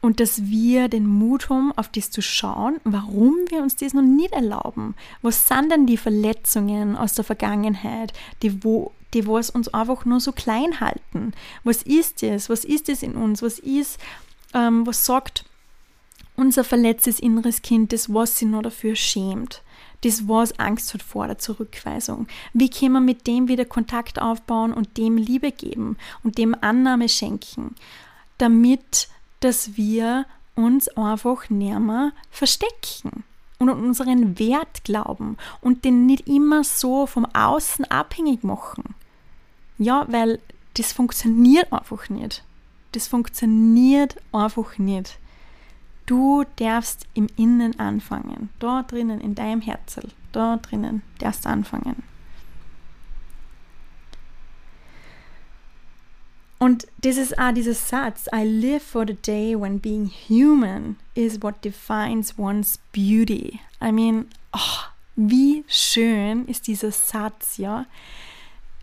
Und 0.00 0.20
dass 0.20 0.44
wir 0.44 0.88
den 0.88 1.06
Mut 1.06 1.48
haben, 1.48 1.72
auf 1.76 1.88
das 1.88 2.10
zu 2.10 2.20
schauen, 2.20 2.78
warum 2.84 3.34
wir 3.48 3.62
uns 3.62 3.76
das 3.76 3.94
noch 3.94 4.02
nicht 4.02 4.32
erlauben. 4.32 4.94
Was 5.22 5.48
sind 5.48 5.72
denn 5.72 5.86
die 5.86 5.96
Verletzungen 5.96 6.94
aus 6.94 7.14
der 7.14 7.24
Vergangenheit, 7.24 8.12
die, 8.42 8.62
wo, 8.64 8.92
die 9.14 9.26
was 9.26 9.50
uns 9.50 9.68
einfach 9.68 10.04
nur 10.04 10.20
so 10.20 10.32
klein 10.32 10.80
halten? 10.80 11.32
Was 11.62 11.82
ist 11.82 12.22
das? 12.22 12.48
Was 12.48 12.64
ist 12.64 12.88
es 12.88 13.02
in 13.02 13.14
uns? 13.14 13.42
Was 13.42 13.58
ist, 13.58 13.98
ähm, 14.52 14.86
was 14.86 15.06
sagt 15.06 15.44
unser 16.36 16.64
verletztes 16.64 17.20
inneres 17.20 17.62
Kind, 17.62 17.92
das 17.92 18.12
was 18.12 18.38
sich 18.38 18.48
noch 18.48 18.62
dafür 18.62 18.96
schämt? 18.96 19.62
das 20.04 20.28
was 20.28 20.58
Angst 20.58 20.92
hat 20.94 21.02
vor 21.02 21.26
der 21.26 21.38
Zurückweisung. 21.38 22.26
Wie 22.52 22.68
können 22.68 22.92
wir 22.92 23.00
mit 23.00 23.26
dem 23.26 23.48
wieder 23.48 23.64
Kontakt 23.64 24.20
aufbauen 24.20 24.72
und 24.72 24.96
dem 24.96 25.16
Liebe 25.16 25.50
geben 25.50 25.96
und 26.22 26.38
dem 26.38 26.54
Annahme 26.60 27.08
schenken, 27.08 27.74
damit 28.38 29.08
dass 29.40 29.76
wir 29.76 30.24
uns 30.54 30.88
einfach 30.88 31.50
näher 31.50 32.12
verstecken 32.30 33.24
und 33.58 33.68
an 33.68 33.84
unseren 33.84 34.38
Wert 34.38 34.84
glauben 34.84 35.36
und 35.60 35.84
den 35.84 36.06
nicht 36.06 36.28
immer 36.28 36.64
so 36.64 37.06
vom 37.06 37.26
Außen 37.34 37.84
abhängig 37.86 38.42
machen. 38.42 38.94
Ja, 39.78 40.06
weil 40.08 40.40
das 40.74 40.92
funktioniert 40.92 41.72
einfach 41.72 42.08
nicht. 42.08 42.44
Das 42.92 43.08
funktioniert 43.08 44.16
einfach 44.32 44.78
nicht. 44.78 45.18
Du 46.06 46.44
darfst 46.56 47.06
im 47.14 47.28
Innen 47.36 47.78
anfangen. 47.80 48.50
Da 48.58 48.82
drinnen, 48.82 49.20
in 49.20 49.34
deinem 49.34 49.60
Herzen. 49.60 50.12
Da 50.32 50.58
drinnen 50.58 51.02
darfst 51.18 51.44
du 51.44 51.48
anfangen. 51.48 52.02
Und 56.58 56.86
das 57.02 57.16
ist 57.16 57.38
auch 57.38 57.52
dieser 57.52 57.74
Satz, 57.74 58.26
I 58.34 58.44
live 58.44 58.82
for 58.82 59.06
the 59.06 59.14
day 59.14 59.54
when 59.54 59.80
being 59.80 60.10
human 60.28 60.96
is 61.14 61.42
what 61.42 61.62
defines 61.64 62.38
one's 62.38 62.78
beauty. 62.92 63.60
I 63.82 63.92
mean, 63.92 64.28
oh, 64.54 64.84
wie 65.16 65.64
schön 65.68 66.46
ist 66.46 66.66
dieser 66.66 66.90
Satz, 66.90 67.58
ja? 67.58 67.86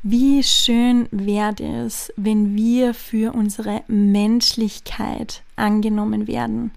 Wie 0.03 0.41
schön 0.41 1.07
wäre 1.11 1.85
es, 1.85 2.11
wenn 2.17 2.55
wir 2.55 2.95
für 2.95 3.35
unsere 3.35 3.83
Menschlichkeit 3.87 5.43
angenommen 5.55 6.25
werden. 6.25 6.71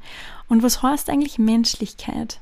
Und 0.48 0.62
was 0.62 0.82
heißt 0.82 1.08
eigentlich 1.08 1.38
Menschlichkeit? 1.38 2.40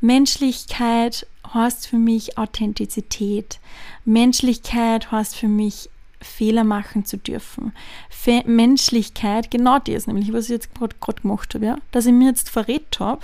Menschlichkeit 0.00 1.26
heißt 1.52 1.86
für 1.86 1.98
mich 1.98 2.38
Authentizität. 2.38 3.60
Menschlichkeit 4.06 5.12
heißt 5.12 5.36
für 5.36 5.48
mich 5.48 5.90
Fehler 6.22 6.64
machen 6.64 7.04
zu 7.04 7.18
dürfen. 7.18 7.74
Fe 8.08 8.42
Menschlichkeit, 8.46 9.50
genau 9.50 9.80
das 9.80 10.06
nämlich, 10.06 10.32
was 10.32 10.44
ich 10.44 10.52
jetzt 10.52 10.74
gerade 10.74 10.96
gemacht 11.20 11.54
habe, 11.54 11.66
ja? 11.66 11.76
dass 11.90 12.06
ich 12.06 12.12
mir 12.12 12.28
jetzt 12.28 12.48
verrät 12.48 12.98
habe, 13.00 13.20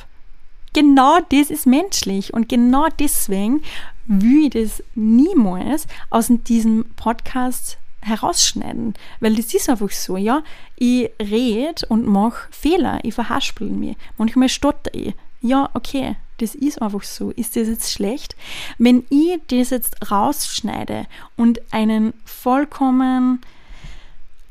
genau 0.75 1.21
das 1.31 1.49
ist 1.49 1.67
menschlich 1.67 2.35
und 2.35 2.51
genau 2.51 2.89
deswegen 2.99 3.63
will 4.09 4.47
ich 4.47 4.51
das 4.51 4.83
niemals 4.95 5.87
aus 6.11 6.27
diesem 6.29 6.87
Podcast 6.97 7.79
herausschneiden, 8.01 8.95
weil 9.21 9.37
das 9.37 9.55
ist 9.55 9.69
einfach 9.69 9.91
so, 9.91 10.17
ja, 10.17 10.43
ich 10.77 11.11
rede 11.21 11.87
und 11.89 12.07
mache 12.07 12.49
Fehler, 12.51 13.01
ich 13.03 13.15
verhaspel 13.15 13.69
mich, 13.69 13.97
manchmal 14.17 14.49
stotter 14.49 14.93
ich, 14.95 15.15
ja, 15.41 15.69
okay, 15.75 16.17
das 16.39 16.55
ist 16.55 16.81
einfach 16.81 17.03
so. 17.03 17.31
Ist 17.31 17.57
das 17.57 17.69
jetzt 17.69 17.93
schlecht? 17.93 18.37
Wenn 18.79 19.05
ich 19.11 19.41
das 19.49 19.71
jetzt 19.71 20.11
rausschneide 20.11 21.07
und 21.37 21.61
einen 21.73 22.15
vollkommen 22.25 23.41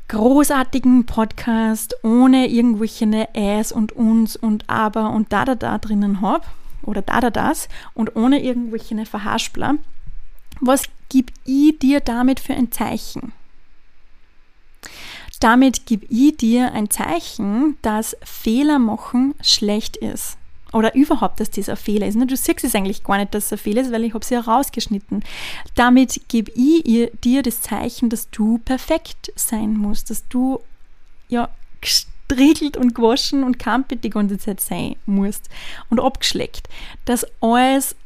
großartigen 0.08 1.04
Podcast 1.04 1.96
ohne 2.02 2.48
irgendwelche 2.48 3.28
Äs 3.34 3.72
und 3.72 3.92
uns 3.92 4.36
und 4.36 4.64
aber 4.68 5.10
und 5.10 5.32
da 5.32 5.44
da 5.44 5.54
da 5.54 5.76
drinnen 5.76 6.22
habe 6.22 6.46
oder 6.82 7.02
da 7.02 7.20
da 7.20 7.30
das 7.30 7.68
und 7.94 8.16
ohne 8.16 8.42
irgendwelche 8.42 9.04
Verhaspler, 9.06 9.74
was 10.60 10.84
gib 11.08 11.32
ich 11.44 11.78
dir 11.78 12.00
damit 12.00 12.40
für 12.40 12.54
ein 12.54 12.72
Zeichen? 12.72 13.32
Damit 15.40 15.86
gib 15.86 16.10
ich 16.10 16.36
dir 16.36 16.72
ein 16.72 16.90
Zeichen, 16.90 17.76
dass 17.82 18.16
Fehler 18.22 18.78
machen 18.78 19.34
schlecht 19.40 19.96
ist 19.96 20.36
oder 20.72 20.94
überhaupt, 20.94 21.40
dass 21.40 21.50
das 21.50 21.68
ein 21.68 21.76
Fehler 21.76 22.06
ist. 22.06 22.18
Du 22.18 22.36
siehst 22.36 22.64
es 22.64 22.74
eigentlich 22.74 23.04
gar 23.04 23.18
nicht, 23.18 23.34
dass 23.34 23.46
es 23.46 23.52
ein 23.52 23.58
Fehler 23.58 23.82
ist, 23.82 23.92
weil 23.92 24.04
ich 24.04 24.14
habe 24.14 24.24
sie 24.24 24.34
ja 24.34 24.40
rausgeschnitten. 24.40 25.24
Damit 25.74 26.28
gebe 26.28 26.50
ich 26.52 26.86
ihr, 26.86 27.10
dir 27.22 27.42
das 27.42 27.62
Zeichen, 27.62 28.10
dass 28.10 28.30
du 28.30 28.58
perfekt 28.58 29.32
sein 29.36 29.76
musst, 29.76 30.10
dass 30.10 30.26
du 30.28 30.60
ja 31.28 31.48
gestriegelt 32.28 32.76
und 32.76 32.94
gewaschen 32.94 33.42
und 33.42 33.58
kampelt 33.58 34.04
die 34.04 34.10
ganze 34.10 34.38
Zeit 34.38 34.60
sein 34.60 34.96
musst 35.06 35.48
und 35.90 36.00
abgeschleckt. 36.00 36.68
Dass 37.04 37.26
alles, 37.40 37.96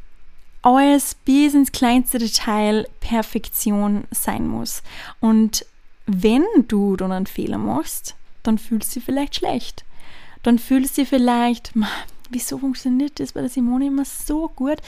alles 0.63 1.17
bis 1.25 1.55
ins 1.55 1.73
kleinste 1.73 2.19
Detail 2.19 2.89
Perfektion 3.01 4.05
sein 4.11 4.47
muss. 4.47 4.83
Und 5.21 5.67
wenn 6.07 6.45
du 6.69 6.97
dann 6.97 7.13
einen 7.13 7.27
Fehler 7.27 7.59
machst, 7.59 8.15
dann 8.43 8.59
fühlst 8.59 8.95
du 8.95 9.01
dich 9.01 9.05
vielleicht 9.05 9.37
schlecht. 9.37 9.85
Dann 10.43 10.59
fühlst 10.59 10.97
du 10.97 11.03
dich 11.03 11.09
vielleicht, 11.09 11.73
wieso 12.33 12.59
funktioniert 12.59 13.21
das 13.21 13.33
bei 13.33 13.41
der 13.41 13.51
Simone 13.51 13.87
immer 13.87 14.05
so 14.05 14.49
gut? 14.49 14.79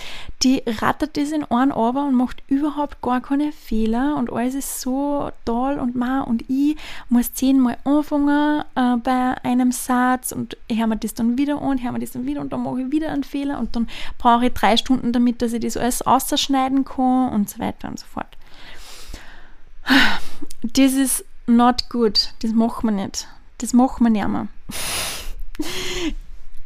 Die 0.42 0.62
rattert 0.66 1.16
das 1.16 1.30
in 1.30 1.44
einen 1.44 1.72
aber 1.72 2.04
und 2.06 2.14
macht 2.14 2.42
überhaupt 2.48 3.00
gar 3.02 3.20
keine 3.20 3.52
Fehler 3.52 4.16
und 4.16 4.32
alles 4.32 4.54
ist 4.54 4.80
so 4.80 5.30
toll 5.44 5.78
und 5.78 5.94
ma 5.94 6.22
und 6.22 6.44
ich 6.48 6.76
muss 7.08 7.32
zehnmal 7.32 7.78
anfangen 7.84 8.64
äh, 8.74 8.96
bei 8.96 9.34
einem 9.42 9.72
Satz 9.72 10.32
und 10.32 10.56
höre 10.70 10.86
mir 10.86 10.96
das 10.96 11.14
dann 11.14 11.38
wieder 11.38 11.60
an, 11.60 11.82
höre 11.82 11.92
mir 11.92 12.00
das 12.00 12.12
dann 12.12 12.26
wieder 12.26 12.40
und 12.40 12.52
dann 12.52 12.62
mache 12.62 12.82
ich 12.82 12.92
wieder 12.92 13.10
einen 13.10 13.24
Fehler 13.24 13.58
und 13.58 13.76
dann 13.76 13.88
brauche 14.18 14.46
ich 14.46 14.52
drei 14.52 14.76
Stunden 14.76 15.12
damit, 15.12 15.42
dass 15.42 15.52
ich 15.52 15.60
das 15.60 15.76
alles 15.76 16.02
ausschneiden 16.02 16.84
kann 16.84 17.32
und 17.32 17.50
so 17.50 17.58
weiter 17.58 17.88
und 17.88 17.98
so 17.98 18.06
fort. 18.06 18.36
Das 20.62 20.92
ist 20.94 21.24
not 21.46 21.88
good. 21.90 22.32
Das 22.40 22.52
machen 22.52 22.88
wir 22.88 23.04
nicht. 23.04 23.28
Das 23.58 23.72
machen 23.72 24.04
wir 24.04 24.10
nicht 24.10 24.28
mehr. 24.28 24.48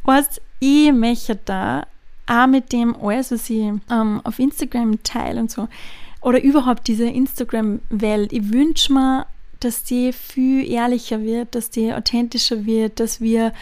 weißt, 0.03 0.41
ich 0.59 0.91
möchte 0.91 1.37
da 1.45 1.85
auch 2.27 2.47
mit 2.47 2.71
dem 2.71 2.95
alles, 2.95 3.31
was 3.31 3.49
ich 3.49 3.71
ähm, 3.89 4.21
auf 4.23 4.39
Instagram 4.39 5.01
teile 5.03 5.39
und 5.39 5.51
so, 5.51 5.67
oder 6.21 6.41
überhaupt 6.41 6.87
diese 6.87 7.07
Instagram-Welt, 7.07 8.33
ich 8.33 8.51
wünsche 8.51 8.93
mir, 8.93 9.25
dass 9.59 9.83
die 9.83 10.13
viel 10.13 10.69
ehrlicher 10.69 11.21
wird, 11.21 11.55
dass 11.55 11.69
die 11.69 11.93
authentischer 11.93 12.65
wird, 12.65 12.99
dass 12.99 13.21
wir 13.21 13.53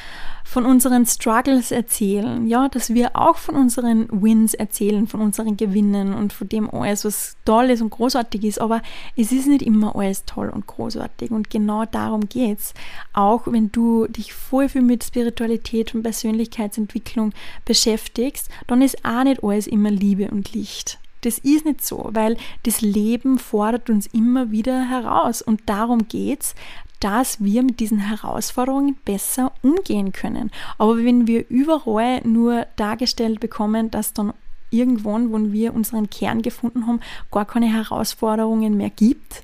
von 0.43 0.65
unseren 0.65 1.05
Struggles 1.05 1.71
erzählen, 1.71 2.47
ja, 2.47 2.69
dass 2.69 2.93
wir 2.93 3.15
auch 3.15 3.35
von 3.35 3.55
unseren 3.55 4.07
Wins 4.09 4.53
erzählen, 4.53 5.05
von 5.05 5.19
unseren 5.19 5.57
Gewinnen 5.57 6.13
und 6.13 6.31
von 6.31 6.47
dem 6.47 6.69
alles, 6.69 7.03
was 7.03 7.35
toll 7.43 7.69
ist 7.69 7.81
und 7.81 7.89
großartig 7.89 8.45
ist, 8.45 8.61
aber 8.61 8.81
es 9.17 9.33
ist 9.33 9.47
nicht 9.47 9.61
immer 9.61 9.95
alles 9.95 10.23
toll 10.25 10.49
und 10.49 10.65
großartig 10.65 11.31
und 11.31 11.49
genau 11.49 11.83
darum 11.85 12.29
geht's. 12.29 12.73
Auch 13.11 13.47
wenn 13.47 13.73
du 13.73 14.07
dich 14.07 14.33
voll 14.33 14.69
viel 14.69 14.83
mit 14.83 15.03
Spiritualität 15.03 15.93
und 15.93 16.03
Persönlichkeitsentwicklung 16.03 17.33
beschäftigst, 17.65 18.49
dann 18.67 18.81
ist 18.81 19.03
auch 19.03 19.23
nicht 19.25 19.43
alles 19.43 19.67
immer 19.67 19.91
Liebe 19.91 20.29
und 20.31 20.53
Licht. 20.53 20.97
Das 21.21 21.37
ist 21.39 21.65
nicht 21.65 21.85
so, 21.85 22.09
weil 22.13 22.37
das 22.63 22.81
Leben 22.81 23.39
fordert 23.39 23.89
uns 23.89 24.07
immer 24.07 24.51
wieder 24.51 24.89
heraus 24.89 25.41
und 25.41 25.61
darum 25.65 26.07
geht's, 26.07 26.55
dass 26.99 27.43
wir 27.43 27.63
mit 27.63 27.79
diesen 27.79 27.99
Herausforderungen 27.99 28.97
besser 29.05 29.51
umgehen 29.61 30.11
können. 30.11 30.51
Aber 30.77 30.97
wenn 30.97 31.27
wir 31.27 31.45
überall 31.49 32.21
nur 32.23 32.65
dargestellt 32.75 33.39
bekommen, 33.39 33.91
dass 33.91 34.13
dann 34.13 34.33
irgendwann, 34.69 35.31
wo 35.31 35.51
wir 35.51 35.73
unseren 35.73 36.09
Kern 36.09 36.41
gefunden 36.41 36.87
haben, 36.87 36.99
gar 37.31 37.45
keine 37.45 37.71
Herausforderungen 37.71 38.75
mehr 38.75 38.89
gibt, 38.89 39.43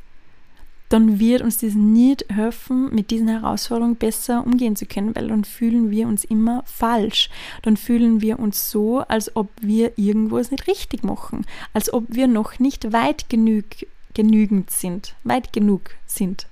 dann 0.93 1.19
wird 1.19 1.41
uns 1.41 1.57
das 1.57 1.73
nicht 1.73 2.23
helfen, 2.31 2.93
mit 2.93 3.09
diesen 3.09 3.27
Herausforderungen 3.27 3.95
besser 3.95 4.45
umgehen 4.45 4.75
zu 4.75 4.85
können, 4.85 5.15
weil 5.15 5.29
dann 5.29 5.43
fühlen 5.43 5.89
wir 5.89 6.07
uns 6.07 6.23
immer 6.23 6.63
falsch. 6.67 7.31
Dann 7.63 7.77
fühlen 7.77 8.21
wir 8.21 8.37
uns 8.37 8.69
so, 8.69 8.99
als 8.99 9.35
ob 9.35 9.49
wir 9.59 9.97
irgendwas 9.97 10.51
nicht 10.51 10.67
richtig 10.67 11.03
machen, 11.03 11.47
als 11.73 11.91
ob 11.91 12.03
wir 12.09 12.27
noch 12.27 12.59
nicht 12.59 12.93
weit 12.93 13.27
genug, 13.27 13.65
genügend 14.13 14.69
sind, 14.69 15.15
weit 15.23 15.51
genug 15.51 15.89
sind. 16.05 16.45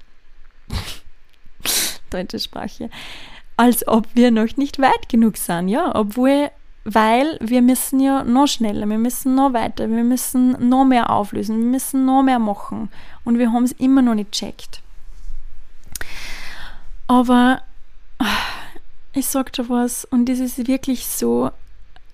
deutsche 2.09 2.39
Sprache, 2.39 2.89
als 3.57 3.87
ob 3.87 4.07
wir 4.15 4.31
noch 4.31 4.57
nicht 4.57 4.79
weit 4.79 5.07
genug 5.07 5.37
sind, 5.37 5.67
ja, 5.67 5.95
obwohl, 5.95 6.49
weil 6.83 7.37
wir 7.41 7.61
müssen 7.61 7.99
ja 7.99 8.23
noch 8.23 8.47
schneller, 8.47 8.87
wir 8.87 8.97
müssen 8.97 9.35
noch 9.35 9.53
weiter, 9.53 9.89
wir 9.89 10.03
müssen 10.03 10.69
noch 10.69 10.85
mehr 10.85 11.09
auflösen, 11.09 11.57
wir 11.59 11.69
müssen 11.69 12.05
noch 12.05 12.23
mehr 12.23 12.39
machen 12.39 12.89
und 13.23 13.37
wir 13.37 13.51
haben 13.51 13.63
es 13.63 13.71
immer 13.73 14.01
noch 14.01 14.15
nicht 14.15 14.31
checkt. 14.31 14.81
Aber 17.07 17.61
ich 19.13 19.27
sag 19.27 19.53
dir 19.53 19.69
was 19.69 20.05
und 20.05 20.27
das 20.27 20.39
ist 20.39 20.67
wirklich 20.67 21.05
so, 21.05 21.51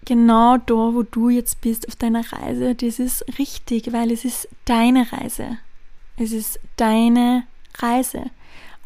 genau 0.06 0.58
da, 0.58 0.74
wo 0.74 1.04
du 1.04 1.30
jetzt 1.30 1.62
bist 1.62 1.88
auf 1.88 1.96
deiner 1.96 2.24
Reise, 2.32 2.76
das 2.76 3.00
ist 3.00 3.26
richtig, 3.38 3.94
weil 3.94 4.12
es 4.12 4.26
ist 4.26 4.48
deine 4.66 5.12
Reise. 5.12 5.58
Es 6.18 6.32
ist 6.32 6.60
deine 6.78 7.44
Reise. 7.78 8.24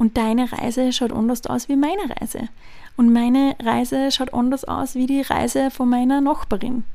Und 0.02 0.18
deine 0.18 0.52
Reise 0.52 0.92
schaut 0.94 1.14
anders 1.14 1.46
aus 1.46 1.70
wie 1.70 1.76
meine 1.76 2.02
Reise. 2.10 2.50
Und 2.98 3.14
meine 3.14 3.56
Reise 3.62 4.12
schaut 4.12 4.34
anders 4.34 4.64
aus 4.64 4.96
wie 4.96 5.06
die 5.06 5.22
Reise 5.22 5.70
von 5.70 5.90
meiner 5.90 6.22
Nachbarin. 6.22 6.86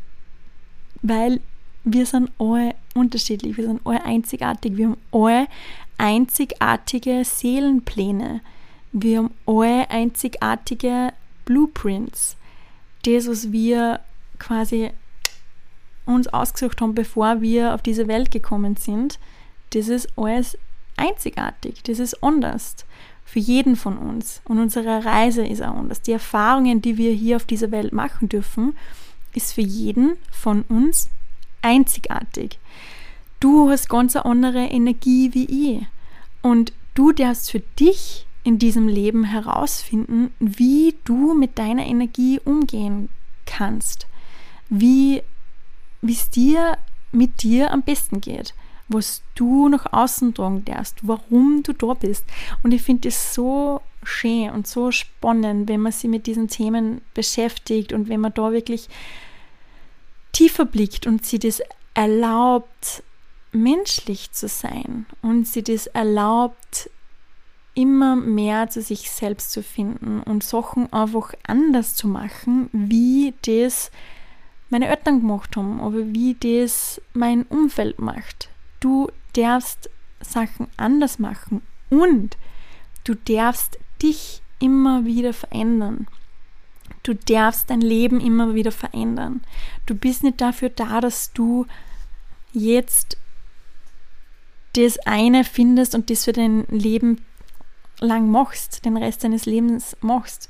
Weil 1.02 1.40
wir 1.84 2.04
sind 2.04 2.32
alle 2.40 2.74
unterschiedlich, 2.96 3.56
wir 3.58 3.68
sind 3.68 3.80
alle 3.84 4.04
einzigartig, 4.04 4.76
wir 4.76 4.86
haben 4.86 4.96
alle 5.12 5.46
einzigartige 5.98 7.24
Seelenpläne. 7.24 8.40
Wir 8.90 9.18
haben 9.18 9.30
alle 9.46 9.88
einzigartige 9.88 11.12
Blueprints. 11.44 12.36
Das, 13.04 13.28
was 13.28 13.52
wir 13.52 14.00
quasi 14.40 14.90
uns 16.06 16.26
ausgesucht 16.26 16.80
haben, 16.80 16.96
bevor 16.96 17.40
wir 17.40 17.72
auf 17.72 17.82
diese 17.82 18.08
Welt 18.08 18.32
gekommen 18.32 18.74
sind, 18.74 19.20
das 19.70 19.86
ist 19.86 20.08
alles 20.16 20.58
einzigartig, 20.96 21.82
das 21.84 21.98
ist 21.98 22.22
anders 22.22 22.76
für 23.24 23.38
jeden 23.38 23.76
von 23.76 23.98
uns. 23.98 24.40
Und 24.44 24.60
unsere 24.60 25.04
Reise 25.04 25.46
ist 25.46 25.62
auch 25.62 25.74
anders. 25.74 26.02
Die 26.02 26.12
Erfahrungen, 26.12 26.80
die 26.80 26.96
wir 26.96 27.12
hier 27.12 27.36
auf 27.36 27.44
dieser 27.44 27.70
Welt 27.70 27.92
machen 27.92 28.28
dürfen, 28.28 28.76
ist 29.34 29.52
für 29.52 29.62
jeden 29.62 30.16
von 30.30 30.62
uns 30.62 31.10
einzigartig. 31.62 32.58
Du 33.40 33.68
hast 33.68 33.88
ganz 33.88 34.16
eine 34.16 34.24
andere 34.24 34.66
Energie 34.66 35.34
wie 35.34 35.78
ich. 35.78 35.86
Und 36.42 36.72
du 36.94 37.12
darfst 37.12 37.50
für 37.50 37.60
dich 37.78 38.26
in 38.44 38.58
diesem 38.58 38.86
Leben 38.86 39.24
herausfinden, 39.24 40.32
wie 40.38 40.94
du 41.04 41.34
mit 41.34 41.58
deiner 41.58 41.84
Energie 41.84 42.40
umgehen 42.44 43.08
kannst 43.44 44.06
wie 44.68 45.22
es 46.02 46.30
dir 46.30 46.78
mit 47.12 47.42
dir 47.42 47.72
am 47.72 47.82
besten 47.82 48.20
geht, 48.20 48.54
was 48.88 49.22
du 49.34 49.68
nach 49.68 49.92
außen 49.92 50.34
tragen 50.34 50.64
darfst, 50.64 50.98
warum 51.02 51.62
du 51.62 51.72
da 51.72 51.94
bist. 51.94 52.24
Und 52.62 52.72
ich 52.72 52.82
finde 52.82 53.08
es 53.08 53.34
so 53.34 53.80
schön 54.02 54.50
und 54.50 54.66
so 54.66 54.90
spannend, 54.92 55.68
wenn 55.68 55.80
man 55.80 55.92
sich 55.92 56.08
mit 56.08 56.26
diesen 56.26 56.48
Themen 56.48 57.00
beschäftigt 57.14 57.92
und 57.92 58.08
wenn 58.08 58.20
man 58.20 58.34
da 58.34 58.52
wirklich 58.52 58.88
tiefer 60.32 60.64
blickt 60.64 61.06
und 61.06 61.26
sie 61.26 61.38
das 61.38 61.62
erlaubt, 61.94 63.02
menschlich 63.52 64.32
zu 64.32 64.48
sein 64.48 65.06
und 65.22 65.46
sie 65.46 65.62
das 65.62 65.86
erlaubt, 65.88 66.90
immer 67.74 68.16
mehr 68.16 68.68
zu 68.70 68.80
sich 68.80 69.10
selbst 69.10 69.52
zu 69.52 69.62
finden 69.62 70.22
und 70.22 70.42
Sachen 70.42 70.92
einfach 70.92 71.34
anders 71.46 71.94
zu 71.94 72.08
machen, 72.08 72.70
wie 72.72 73.34
das 73.42 73.90
meine 74.70 74.88
Eltern 74.88 75.20
gemacht 75.20 75.56
haben, 75.56 75.80
aber 75.80 76.12
wie 76.14 76.34
das 76.34 77.00
mein 77.12 77.42
Umfeld 77.44 77.98
macht. 77.98 78.48
Du 78.86 79.08
darfst 79.32 79.90
Sachen 80.20 80.68
anders 80.76 81.18
machen 81.18 81.60
und 81.90 82.36
du 83.02 83.16
darfst 83.16 83.80
dich 84.00 84.42
immer 84.60 85.04
wieder 85.04 85.32
verändern. 85.32 86.06
Du 87.02 87.16
darfst 87.16 87.68
dein 87.68 87.80
Leben 87.80 88.20
immer 88.20 88.54
wieder 88.54 88.70
verändern. 88.70 89.42
Du 89.86 89.96
bist 89.96 90.22
nicht 90.22 90.40
dafür 90.40 90.68
da, 90.68 91.00
dass 91.00 91.32
du 91.32 91.66
jetzt 92.52 93.16
das 94.74 95.00
eine 95.00 95.42
findest 95.42 95.96
und 95.96 96.08
das 96.08 96.24
für 96.24 96.32
dein 96.32 96.64
Leben 96.68 97.24
lang 97.98 98.30
machst, 98.30 98.84
den 98.84 98.96
Rest 98.96 99.24
deines 99.24 99.46
Lebens 99.46 99.96
machst. 100.00 100.48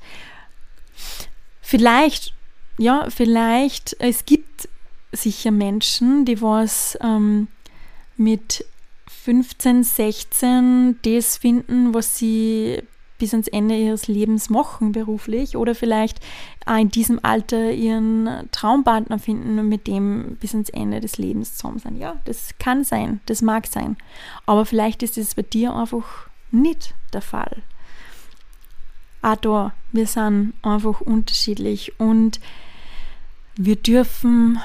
Vielleicht 1.62 2.34
ja, 2.76 3.08
vielleicht, 3.08 3.96
es 3.98 4.26
gibt 4.26 4.68
sicher 5.10 5.52
Menschen, 5.52 6.26
die 6.26 6.42
was 6.42 6.98
ähm, 7.00 7.48
mit 8.16 8.64
15, 9.08 9.84
16 9.84 10.98
das 11.02 11.36
finden, 11.36 11.94
was 11.94 12.16
sie 12.16 12.82
bis 13.18 13.32
ans 13.32 13.48
Ende 13.48 13.76
ihres 13.76 14.08
Lebens 14.08 14.50
machen 14.50 14.92
beruflich 14.92 15.56
oder 15.56 15.74
vielleicht 15.74 16.20
auch 16.66 16.76
in 16.76 16.90
diesem 16.90 17.24
Alter 17.24 17.72
ihren 17.72 18.48
Traumpartner 18.52 19.18
finden 19.18 19.58
und 19.58 19.68
mit 19.68 19.86
dem 19.86 20.36
bis 20.40 20.52
ans 20.52 20.68
Ende 20.68 21.00
des 21.00 21.18
Lebens 21.18 21.56
zusammen 21.56 21.78
sein. 21.78 21.96
Ja, 21.96 22.16
das 22.24 22.50
kann 22.58 22.84
sein, 22.84 23.20
das 23.26 23.42
mag 23.42 23.66
sein. 23.66 23.96
Aber 24.44 24.66
vielleicht 24.66 25.02
ist 25.02 25.16
es 25.16 25.34
bei 25.34 25.42
dir 25.42 25.74
einfach 25.74 26.28
nicht 26.50 26.94
der 27.12 27.22
Fall. 27.22 27.62
Auch 29.22 29.36
da, 29.36 29.72
wir 29.92 30.06
sind 30.06 30.52
einfach 30.62 31.00
unterschiedlich 31.00 31.98
und 31.98 32.38
wir 33.56 33.76
dürfen 33.76 34.60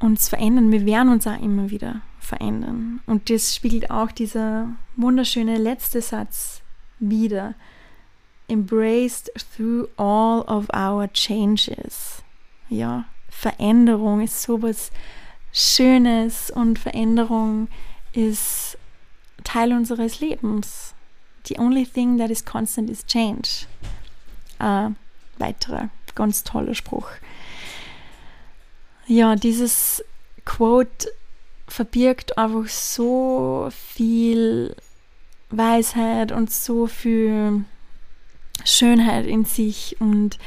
uns 0.00 0.28
verändern. 0.28 0.70
Wir 0.70 0.86
werden 0.86 1.10
uns 1.12 1.26
auch 1.26 1.40
immer 1.40 1.70
wieder 1.70 2.00
verändern. 2.20 3.00
Und 3.06 3.30
das 3.30 3.54
spiegelt 3.54 3.90
auch 3.90 4.12
dieser 4.12 4.68
wunderschöne 4.96 5.56
letzte 5.56 6.02
Satz 6.02 6.62
wieder. 6.98 7.54
Embraced 8.48 9.30
through 9.56 9.88
all 9.96 10.42
of 10.42 10.68
our 10.74 11.12
changes. 11.12 12.22
Ja, 12.68 13.04
Veränderung 13.28 14.22
ist 14.22 14.42
sowas 14.42 14.90
Schönes 15.52 16.50
und 16.50 16.78
Veränderung 16.78 17.68
ist 18.12 18.78
Teil 19.44 19.72
unseres 19.72 20.20
Lebens. 20.20 20.94
The 21.46 21.58
only 21.58 21.86
thing 21.86 22.18
that 22.18 22.30
is 22.30 22.44
constant 22.44 22.90
is 22.90 23.04
change. 23.06 23.66
Ein 24.58 24.96
weiterer 25.38 25.90
ganz 26.14 26.42
toller 26.42 26.74
Spruch. 26.74 27.08
Ja, 29.10 29.36
dieses 29.36 30.04
Quote 30.44 31.08
verbirgt 31.66 32.36
einfach 32.36 32.68
so 32.68 33.70
viel 33.70 34.76
Weisheit 35.48 36.30
und 36.30 36.50
so 36.50 36.86
viel 36.86 37.64
Schönheit 38.66 39.24
in 39.26 39.46
sich 39.46 39.96
und 39.98 40.38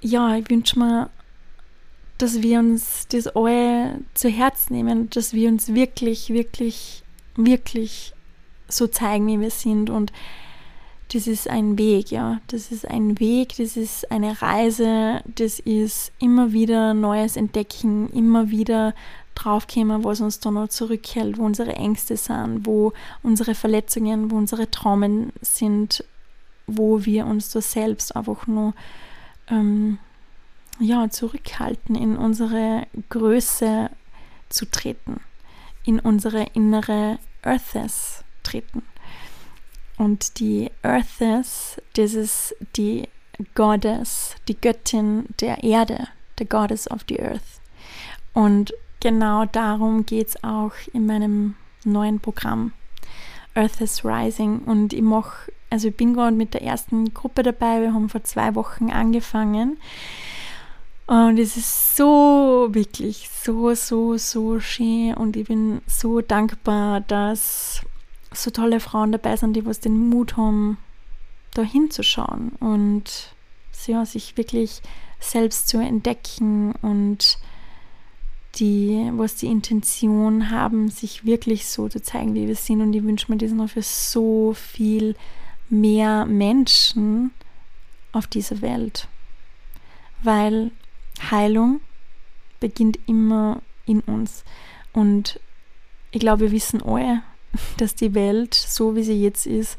ja, 0.00 0.36
ich 0.36 0.48
wünsche 0.50 0.78
mir, 0.78 1.10
dass 2.18 2.42
wir 2.42 2.60
uns 2.60 3.08
das 3.08 3.26
alle 3.26 4.00
zu 4.14 4.28
Herz 4.28 4.70
nehmen, 4.70 5.10
dass 5.10 5.32
wir 5.32 5.48
uns 5.48 5.74
wirklich, 5.74 6.30
wirklich, 6.30 7.02
wirklich 7.34 8.12
so 8.68 8.86
zeigen, 8.86 9.26
wie 9.26 9.40
wir 9.40 9.50
sind 9.50 9.90
und 9.90 10.12
das 11.12 11.26
ist 11.26 11.48
ein 11.48 11.76
Weg, 11.76 12.10
ja. 12.10 12.40
Das 12.46 12.72
ist 12.72 12.88
ein 12.88 13.18
Weg, 13.20 13.56
das 13.58 13.76
ist 13.76 14.10
eine 14.10 14.40
Reise, 14.40 15.22
das 15.26 15.58
ist 15.60 16.12
immer 16.18 16.52
wieder 16.52 16.94
Neues 16.94 17.36
entdecken, 17.36 18.08
immer 18.10 18.50
wieder 18.50 18.94
draufkommen, 19.34 20.04
was 20.04 20.20
uns 20.20 20.40
da 20.40 20.50
noch 20.50 20.68
zurückhält, 20.68 21.38
wo 21.38 21.44
unsere 21.44 21.74
Ängste 21.74 22.16
sind, 22.16 22.66
wo 22.66 22.92
unsere 23.22 23.54
Verletzungen, 23.54 24.30
wo 24.30 24.36
unsere 24.36 24.70
Traumen 24.70 25.32
sind, 25.40 26.04
wo 26.66 27.04
wir 27.04 27.26
uns 27.26 27.50
da 27.50 27.60
selbst 27.60 28.14
einfach 28.16 28.46
nur 28.46 28.74
ähm, 29.48 29.98
ja, 30.78 31.10
zurückhalten, 31.10 31.94
in 31.94 32.16
unsere 32.16 32.86
Größe 33.10 33.90
zu 34.48 34.70
treten, 34.70 35.20
in 35.84 35.98
unsere 36.00 36.44
innere 36.54 37.18
Earthes 37.42 38.24
treten. 38.42 38.82
Und 39.98 40.40
die 40.40 40.70
Earthes, 40.82 41.80
das 41.94 42.14
ist 42.14 42.56
die 42.76 43.08
Goddess, 43.54 44.36
die 44.48 44.60
Göttin 44.60 45.26
der 45.40 45.62
Erde, 45.62 46.08
the 46.38 46.44
Goddess 46.44 46.90
of 46.90 47.00
the 47.08 47.20
Earth. 47.20 47.60
Und 48.32 48.72
genau 49.00 49.44
darum 49.44 50.06
geht 50.06 50.28
es 50.28 50.44
auch 50.44 50.72
in 50.92 51.06
meinem 51.06 51.54
neuen 51.84 52.20
Programm 52.20 52.72
Earth 53.54 53.80
is 53.80 54.04
Rising. 54.04 54.60
Und 54.60 54.92
ich 54.92 55.02
mache, 55.02 55.52
also 55.70 55.88
ich 55.88 55.96
bin 55.96 56.14
gerade 56.14 56.34
mit 56.34 56.54
der 56.54 56.62
ersten 56.62 57.12
Gruppe 57.12 57.42
dabei, 57.42 57.80
wir 57.80 57.92
haben 57.92 58.08
vor 58.08 58.24
zwei 58.24 58.54
Wochen 58.54 58.90
angefangen. 58.90 59.78
Und 61.06 61.38
es 61.38 61.56
ist 61.56 61.96
so, 61.96 62.68
wirklich 62.70 63.28
so, 63.28 63.74
so, 63.74 64.16
so 64.16 64.60
schön. 64.60 65.14
Und 65.14 65.36
ich 65.36 65.48
bin 65.48 65.82
so 65.86 66.20
dankbar, 66.20 67.00
dass 67.00 67.82
so 68.34 68.50
tolle 68.50 68.80
Frauen 68.80 69.12
dabei 69.12 69.36
sind, 69.36 69.54
die 69.54 69.66
was 69.66 69.80
den 69.80 70.08
Mut 70.08 70.36
haben, 70.36 70.78
da 71.54 71.62
hinzuschauen 71.62 72.52
und 72.60 73.34
ja, 73.86 74.06
sich 74.06 74.36
wirklich 74.36 74.80
selbst 75.18 75.68
zu 75.68 75.78
entdecken 75.78 76.72
und 76.82 77.38
die, 78.56 79.10
was 79.14 79.36
die 79.36 79.46
Intention 79.46 80.50
haben, 80.50 80.88
sich 80.88 81.24
wirklich 81.24 81.66
so 81.66 81.88
zu 81.88 82.02
zeigen, 82.02 82.34
wie 82.34 82.48
wir 82.48 82.56
sind. 82.56 82.80
Und 82.80 82.92
ich 82.92 83.02
wünsche 83.02 83.30
mir 83.30 83.38
das 83.38 83.52
noch 83.52 83.70
für 83.70 83.82
so 83.82 84.52
viel 84.52 85.16
mehr 85.70 86.26
Menschen 86.26 87.30
auf 88.12 88.26
dieser 88.26 88.60
Welt, 88.60 89.08
weil 90.22 90.70
Heilung 91.30 91.80
beginnt 92.60 92.98
immer 93.06 93.62
in 93.86 94.00
uns. 94.00 94.44
Und 94.92 95.40
ich 96.10 96.20
glaube, 96.20 96.42
wir 96.42 96.52
wissen 96.52 96.82
alle, 96.82 97.22
dass 97.78 97.94
die 97.94 98.14
Welt, 98.14 98.54
so 98.54 98.96
wie 98.96 99.02
sie 99.02 99.20
jetzt 99.22 99.46
ist, 99.46 99.78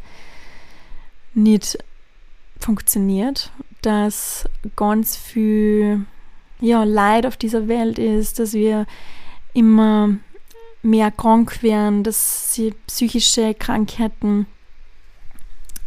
nicht 1.34 1.78
funktioniert, 2.60 3.52
dass 3.82 4.48
ganz 4.76 5.18
viel 5.18 6.06
ja, 6.60 6.84
Leid 6.84 7.26
auf 7.26 7.38
dieser 7.38 7.68
Welt 7.68 8.00
ist, 8.00 8.40
dass 8.40 8.54
wir 8.54 8.86
immer 9.54 10.16
mehr 10.82 11.12
krank 11.12 11.64
werden, 11.64 12.04
dass 12.04 12.54
sie 12.54 12.74
psychische 12.88 13.54
Krankheiten 13.54 14.46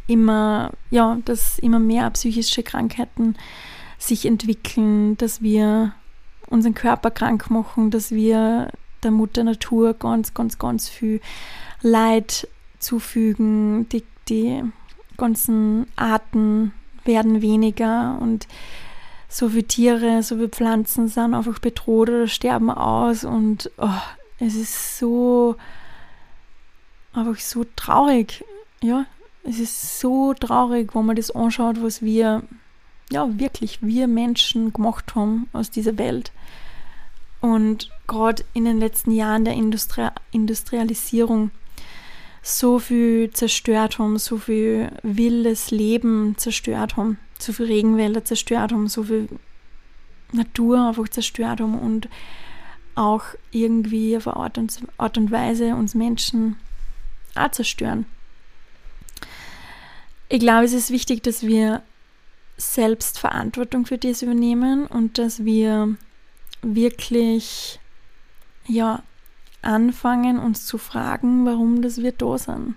immer, 0.07 0.73
ja, 0.91 1.19
dass 1.25 1.59
immer 1.59 1.79
mehr 1.79 2.11
psychische 2.11 2.63
Krankheiten 2.63 3.37
sich 3.99 4.27
entwickeln, 4.27 5.17
dass 5.17 5.43
wir 5.43 5.93
unseren 6.49 6.75
Körper 6.75 7.11
krank 7.11 7.51
machen, 7.51 7.91
dass 7.91 8.11
wir 8.11 8.71
der 9.03 9.11
Mutter 9.11 9.45
Natur 9.45 9.95
ganz, 9.95 10.35
ganz, 10.35 10.59
ganz 10.59 10.89
viel 10.89 11.21
Leid 11.83 12.49
zufügen. 12.79 13.89
Die, 13.91 14.05
die 14.29 14.63
ganzen 15.17 15.87
Arten 15.97 16.73
werden 17.05 17.43
weniger 17.43 18.19
und 18.21 18.47
so 19.29 19.49
viele 19.49 19.65
Tiere, 19.65 20.23
so 20.23 20.37
viele 20.37 20.49
Pflanzen 20.49 21.09
sind 21.09 21.35
einfach 21.35 21.59
bedroht 21.59 22.09
oder 22.09 22.29
sterben 22.29 22.71
aus 22.71 23.25
und 23.25 23.71
oh, 23.79 23.89
es 24.39 24.55
ist 24.55 24.99
so 24.99 25.57
einfach 27.13 27.39
so 27.39 27.65
traurig. 27.77 28.45
Ja, 28.83 29.07
es 29.43 29.59
ist 29.59 30.01
so 30.01 30.35
traurig, 30.35 30.95
wenn 30.95 31.07
man 31.07 31.17
das 31.17 31.31
anschaut, 31.31 31.83
was 31.83 32.03
wir, 32.03 32.43
ja, 33.11 33.39
wirklich 33.39 33.83
wir 33.83 34.07
Menschen 34.07 34.73
gemacht 34.73 35.15
haben 35.15 35.49
aus 35.53 35.71
dieser 35.71 35.99
Welt. 35.99 36.33
Und 37.47 37.91
gerade 38.09 38.45
in 38.55 38.65
den 38.65 38.81
letzten 38.81 39.13
Jahren 39.13 39.45
der 39.45 39.55
Industri 39.55 40.09
Industrialisierung 40.33 41.53
so 42.43 42.81
viel 42.81 43.31
zerstört 43.31 44.01
haben, 44.01 44.19
so 44.19 44.37
viel 44.37 44.91
wildes 45.05 45.71
Leben 45.71 46.35
zerstört 46.39 46.97
haben, 46.97 47.19
so 47.39 47.53
viel 47.53 47.67
Regenwälder 47.67 48.25
zerstört 48.25 48.73
haben, 48.73 48.89
so 48.89 49.05
viel 49.05 49.29
Natur 50.33 50.89
einfach 50.89 51.09
zerstört 51.09 51.61
haben 51.61 51.79
und 51.79 52.09
auch 52.97 53.23
irgendwie 53.53 54.17
auf 54.17 54.27
eine 54.27 54.37
Art 54.39 54.59
und, 54.59 54.81
Art 54.99 55.17
und 55.17 55.31
Weise 55.31 55.77
uns 55.77 55.95
Menschen 55.95 56.57
auch 57.37 57.53
zerstören. 57.53 58.07
Ich 60.29 60.41
glaube, 60.41 60.65
es 60.65 60.73
ist 60.73 60.91
wichtig, 60.91 61.23
dass 61.23 61.45
wir 61.45 61.83
selbst 62.57 63.21
Verantwortung 63.21 63.87
für 63.87 63.99
das 63.99 64.23
übernehmen 64.23 64.89
und 64.89 65.19
dass 65.19 65.45
wir 65.45 65.97
wirklich 66.63 67.79
ja 68.67 69.03
anfangen, 69.63 70.39
uns 70.39 70.67
zu 70.67 70.79
fragen, 70.79 71.45
warum 71.45 71.83
das 71.83 71.99
wir 71.99 72.13
da 72.13 72.39
sind 72.39 72.77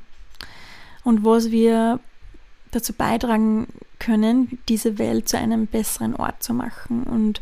und 1.03 1.23
was 1.23 1.51
wir 1.51 1.99
dazu 2.71 2.93
beitragen 2.93 3.67
können, 3.99 4.59
diese 4.67 4.97
Welt 4.97 5.27
zu 5.27 5.37
einem 5.37 5.67
besseren 5.67 6.15
Ort 6.15 6.41
zu 6.43 6.53
machen 6.53 7.03
und 7.03 7.41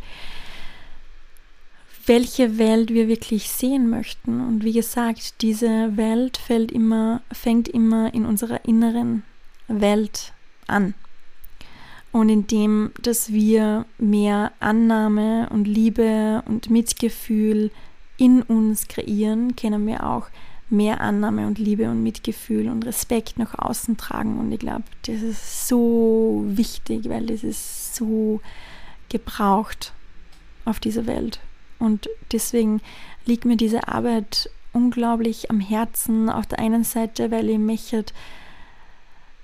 welche 2.06 2.58
Welt 2.58 2.90
wir 2.90 3.08
wirklich 3.08 3.50
sehen 3.50 3.90
möchten. 3.90 4.40
Und 4.40 4.64
wie 4.64 4.72
gesagt, 4.72 5.42
diese 5.42 5.98
Welt 5.98 6.38
fällt 6.38 6.72
immer, 6.72 7.22
fängt 7.32 7.68
immer 7.68 8.14
in 8.14 8.26
unserer 8.26 8.64
inneren 8.66 9.24
Welt 9.68 10.32
an. 10.68 10.94
Und 12.12 12.30
indem, 12.30 12.92
dass 13.02 13.32
wir 13.32 13.86
mehr 13.98 14.52
Annahme 14.60 15.50
und 15.50 15.68
Liebe 15.68 16.44
und 16.46 16.70
Mitgefühl 16.70 17.72
in 18.18 18.42
uns 18.42 18.88
kreieren, 18.88 19.56
können 19.56 19.86
wir 19.86 20.08
auch 20.08 20.28
mehr 20.70 21.02
Annahme 21.02 21.48
und 21.48 21.60
Liebe 21.60 21.90
und 21.90 22.04
Mitgefühl 22.04 22.70
und 22.70 22.86
Respekt 22.86 23.38
nach 23.38 23.58
außen 23.58 23.98
tragen. 23.98 24.40
Und 24.40 24.52
ich 24.52 24.60
glaube, 24.60 24.84
das 25.06 25.22
ist 25.22 25.68
so 25.68 26.44
wichtig, 26.48 27.08
weil 27.10 27.26
das 27.26 27.44
ist 27.44 27.96
so 27.96 28.42
gebraucht 29.10 29.94
auf 30.66 30.80
dieser 30.80 31.06
Welt. 31.06 31.40
Und 31.80 32.10
deswegen 32.32 32.82
liegt 33.26 33.46
mir 33.46 33.56
diese 33.56 33.88
Arbeit 33.88 34.50
unglaublich 34.74 35.50
am 35.50 35.60
Herzen. 35.60 36.30
Auf 36.30 36.48
der 36.48 36.60
einen 36.60 36.84
Seite, 36.84 37.32
weil 37.32 37.50
ich 37.50 37.60
möchte, 37.60 38.06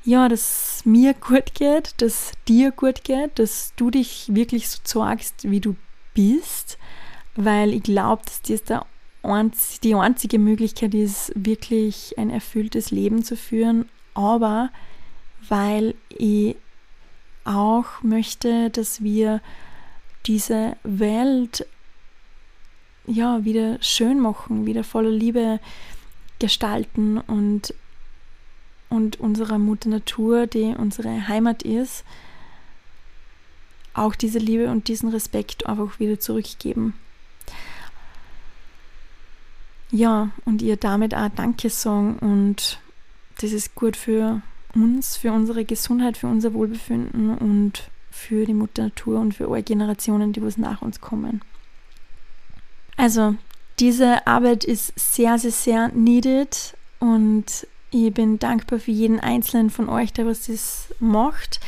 ja, 0.03 0.27
dass 0.27 0.81
mir 0.85 1.13
gut 1.13 1.53
geht, 1.53 2.01
dass 2.01 2.33
dir 2.47 2.71
gut 2.71 3.03
geht, 3.03 3.39
dass 3.39 3.73
du 3.75 3.89
dich 3.89 4.33
wirklich 4.33 4.69
so 4.69 4.79
zeigst, 4.83 5.49
wie 5.49 5.61
du 5.61 5.75
bist, 6.13 6.77
weil 7.35 7.73
ich 7.73 7.83
glaube, 7.83 8.23
dass 8.25 8.41
das 8.41 8.63
der 8.63 8.85
einz 9.23 9.79
die 9.79 9.95
einzige 9.95 10.37
Möglichkeit 10.39 10.93
ist, 10.93 11.31
wirklich 11.35 12.17
ein 12.17 12.29
erfülltes 12.29 12.91
Leben 12.91 13.23
zu 13.23 13.37
führen, 13.37 13.87
aber 14.13 14.69
weil 15.47 15.95
ich 16.09 16.57
auch 17.45 18.01
möchte, 18.01 18.69
dass 18.69 19.03
wir 19.03 19.41
diese 20.25 20.77
Welt 20.83 21.65
ja 23.05 23.43
wieder 23.43 23.77
schön 23.81 24.19
machen, 24.19 24.65
wieder 24.65 24.83
voller 24.83 25.11
Liebe 25.11 25.59
gestalten 26.39 27.17
und 27.17 27.73
und 28.93 29.19
unserer 29.19 29.57
Mutter 29.57 29.89
Natur, 29.89 30.45
die 30.45 30.75
unsere 30.77 31.27
Heimat 31.27 31.63
ist, 31.63 32.05
auch 33.95 34.13
diese 34.13 34.37
Liebe 34.37 34.69
und 34.69 34.87
diesen 34.87 35.09
Respekt 35.09 35.65
einfach 35.65 35.99
wieder 35.99 36.19
zurückgeben. 36.19 36.93
Ja, 39.89 40.29
und 40.45 40.61
ihr 40.61 40.77
damit 40.77 41.15
auch 41.15 41.29
Danke 41.35 41.69
sagen 41.69 42.19
und 42.19 42.79
das 43.41 43.51
ist 43.51 43.73
gut 43.73 43.97
für 43.97 44.41
uns, 44.75 45.17
für 45.17 45.31
unsere 45.31 45.65
Gesundheit, 45.65 46.17
für 46.17 46.27
unser 46.27 46.53
Wohlbefinden 46.53 47.35
und 47.35 47.89
für 48.11 48.45
die 48.45 48.53
Mutter 48.53 48.83
Natur 48.83 49.19
und 49.19 49.33
für 49.33 49.49
alle 49.49 49.63
Generationen, 49.63 50.33
die 50.33 50.41
was 50.43 50.57
nach 50.57 50.83
uns 50.83 51.01
kommen. 51.01 51.41
Also, 52.95 53.35
diese 53.79 54.27
Arbeit 54.27 54.63
ist 54.63 54.93
sehr, 54.95 55.39
sehr, 55.39 55.51
sehr 55.51 55.87
needed 55.89 56.75
und 56.99 57.67
ich 57.93 58.13
bin 58.13 58.39
dankbar 58.39 58.79
für 58.79 58.91
jeden 58.91 59.19
einzelnen 59.19 59.69
von 59.69 59.89
euch, 59.89 60.13
der 60.13 60.25
was 60.25 60.47
das 60.47 60.93
macht, 60.99 61.59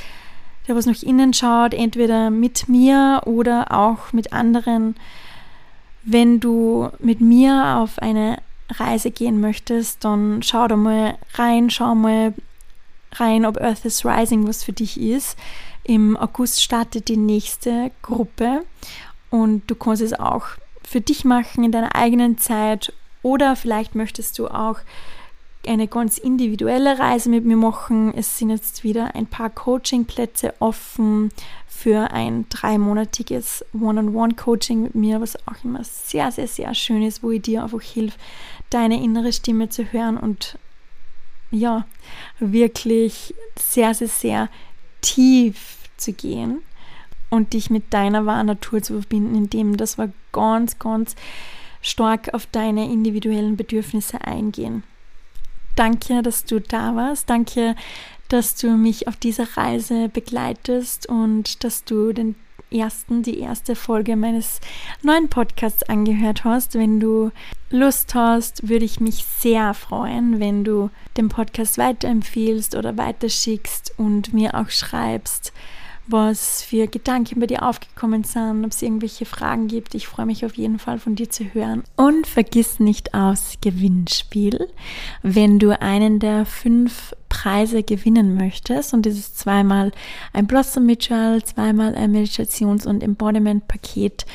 der 0.68 0.76
was 0.76 0.86
nach 0.86 1.02
innen 1.04 1.34
schaut, 1.34 1.74
entweder 1.74 2.30
mit 2.30 2.68
mir 2.68 3.22
oder 3.26 3.72
auch 3.72 4.12
mit 4.14 4.34
anderen. 4.34 4.96
Wenn 6.04 6.40
du 6.40 6.90
mit 7.00 7.22
mir 7.22 7.78
auf 7.78 8.00
eine 8.00 8.40
Reise 8.70 9.12
gehen 9.12 9.40
möchtest, 9.40 10.04
dann 10.04 10.42
schau 10.42 10.68
da 10.68 10.76
mal 10.76 11.18
rein, 11.36 11.70
schau 11.70 11.94
mal 11.94 12.34
rein, 13.14 13.46
ob 13.46 13.58
Earth 13.62 13.86
is 13.86 14.06
Rising 14.06 14.48
was 14.48 14.64
für 14.64 14.74
dich 14.74 15.00
ist. 15.00 15.38
Im 15.84 16.18
August 16.18 16.64
startet 16.64 17.08
die 17.10 17.18
nächste 17.18 17.92
Gruppe 18.02 18.64
und 19.30 19.70
du 19.70 19.76
kannst 19.76 20.02
es 20.02 20.14
auch 20.14 20.48
für 20.84 21.02
dich 21.02 21.26
machen 21.26 21.64
in 21.64 21.72
deiner 21.72 21.96
eigenen 21.96 22.38
Zeit 22.38 22.92
oder 23.22 23.56
vielleicht 23.56 23.96
möchtest 23.96 24.40
du 24.40 24.48
auch 24.48 24.80
eine 25.68 25.88
ganz 25.88 26.18
individuelle 26.18 27.00
Reise 27.00 27.30
mit 27.30 27.46
mir 27.46 27.58
machen. 27.58 28.14
Es 28.16 28.38
sind 28.38 28.50
jetzt 28.50 28.84
wieder 28.84 29.16
ein 29.16 29.28
paar 29.28 29.50
Coaching-Plätze 29.50 30.54
offen 30.60 31.32
für 31.68 32.12
ein 32.12 32.48
dreimonatiges 32.50 33.66
One-on-One-Coaching 33.74 34.84
mit 34.84 34.96
mir, 34.96 35.22
was 35.22 35.36
auch 35.48 35.64
immer 35.64 35.84
sehr, 35.84 36.32
sehr, 36.32 36.48
sehr 36.48 36.74
schön 36.74 37.04
ist, 37.04 37.22
wo 37.22 37.32
ich 37.32 37.42
dir 37.42 37.64
einfach 37.64 37.82
hilf, 37.82 38.18
deine 38.70 39.02
innere 39.02 39.34
Stimme 39.34 39.70
zu 39.70 39.92
hören 39.92 40.18
und 40.18 40.58
ja, 41.52 41.86
wirklich 42.40 43.36
sehr, 43.58 43.94
sehr, 43.94 44.08
sehr 44.08 44.50
tief 45.02 45.78
zu 45.98 46.14
gehen 46.14 46.62
und 47.30 47.54
dich 47.54 47.70
mit 47.70 47.94
deiner 47.94 48.26
wahren 48.26 48.48
Natur 48.48 48.82
zu 48.82 48.94
verbinden, 48.94 49.36
indem 49.36 49.78
das 49.78 49.98
wir 49.98 50.12
ganz, 50.32 50.80
ganz 50.80 51.16
stark 51.82 52.34
auf 52.34 52.48
deine 52.48 52.86
individuellen 52.86 53.58
Bedürfnisse 53.58 54.22
eingehen. 54.22 54.84
Danke, 55.76 56.22
dass 56.22 56.46
du 56.46 56.60
da 56.60 56.96
warst. 56.96 57.30
Danke, 57.30 57.76
dass 58.30 58.56
du 58.56 58.72
mich 58.72 59.08
auf 59.08 59.18
dieser 59.18 59.58
Reise 59.58 60.10
begleitest 60.10 61.08
und 61.08 61.64
dass 61.64 61.84
du 61.84 62.14
den 62.14 62.36
ersten, 62.72 63.24
die 63.24 63.40
erste 63.40 63.76
Folge 63.76 64.16
meines 64.16 64.60
neuen 65.04 65.30
Podcasts 65.30 65.84
angehört 65.84 66.44
hast. 66.44 66.76
Wenn 66.76 67.00
du 67.00 67.32
Lust 67.70 68.16
hast, 68.16 68.68
würde 68.68 68.86
ich 68.86 69.00
mich 69.00 69.26
sehr 69.26 69.74
freuen, 69.74 70.40
wenn 70.40 70.64
du 70.64 70.90
den 71.18 71.30
Podcast 71.30 71.78
weiterempfiehlst 71.78 72.76
oder 72.76 72.98
weiterschickst 72.98 73.94
und 73.98 74.34
mir 74.34 74.56
auch 74.56 74.70
schreibst, 74.70 75.54
was 76.08 76.62
für 76.62 76.88
Gedanken 76.88 77.40
bei 77.40 77.48
dir 77.48 77.64
aufgekommen 77.64 78.24
sind, 78.24 78.64
ob 78.64 78.72
es 78.72 78.82
irgendwelche 78.82 79.26
Fragen 79.26 79.68
gibt. 79.68 79.96
Ich 79.96 80.08
freue 80.08 80.26
mich 80.26 80.46
auf 80.46 80.56
jeden 80.56 80.80
Fall 80.80 81.00
von 81.00 81.16
dir 81.16 81.30
zu 81.30 81.46
hören. 81.54 81.84
Und 81.96 82.28
vergiss 82.28 82.80
nicht 82.80 83.14
aufs 83.14 83.56
Gewinnspiel. 83.62 84.68
Wenn 85.24 85.60
du 85.60 85.80
einen 85.80 86.20
der 86.20 86.46
fünf 86.46 87.16
Preise 87.30 87.84
gewinnen 87.84 88.36
möchtest, 88.36 88.94
und 88.94 89.06
das 89.06 89.16
ist 89.16 89.38
zweimal 89.40 89.92
ein 90.34 90.48
Blossom 90.48 90.88
Ritual, 90.88 91.44
zweimal 91.44 91.96
ein 91.96 92.12
Meditations- 92.12 92.86
und 92.86 93.02
Embodiment-Paket 93.02 94.26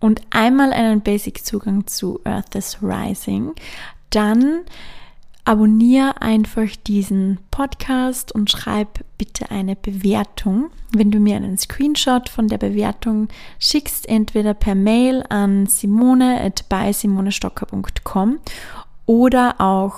und 0.00 0.22
einmal 0.30 0.72
einen 0.72 1.00
Basic-Zugang 1.00 1.86
zu 1.86 2.20
Earth 2.24 2.54
is 2.54 2.78
Rising, 2.82 3.52
dann 4.10 4.60
abonniere 5.46 6.20
einfach 6.20 6.68
diesen 6.86 7.38
Podcast 7.52 8.32
und 8.32 8.50
schreib 8.50 9.04
bitte 9.16 9.52
eine 9.52 9.76
Bewertung. 9.76 10.70
Wenn 10.92 11.12
du 11.12 11.20
mir 11.20 11.36
einen 11.36 11.56
Screenshot 11.56 12.28
von 12.28 12.48
der 12.48 12.58
Bewertung 12.58 13.28
schickst, 13.60 14.08
entweder 14.08 14.54
per 14.54 14.74
Mail 14.74 15.22
an 15.28 15.66
simone@simonestocker.com 15.66 18.40
oder 19.06 19.60
auch 19.60 19.94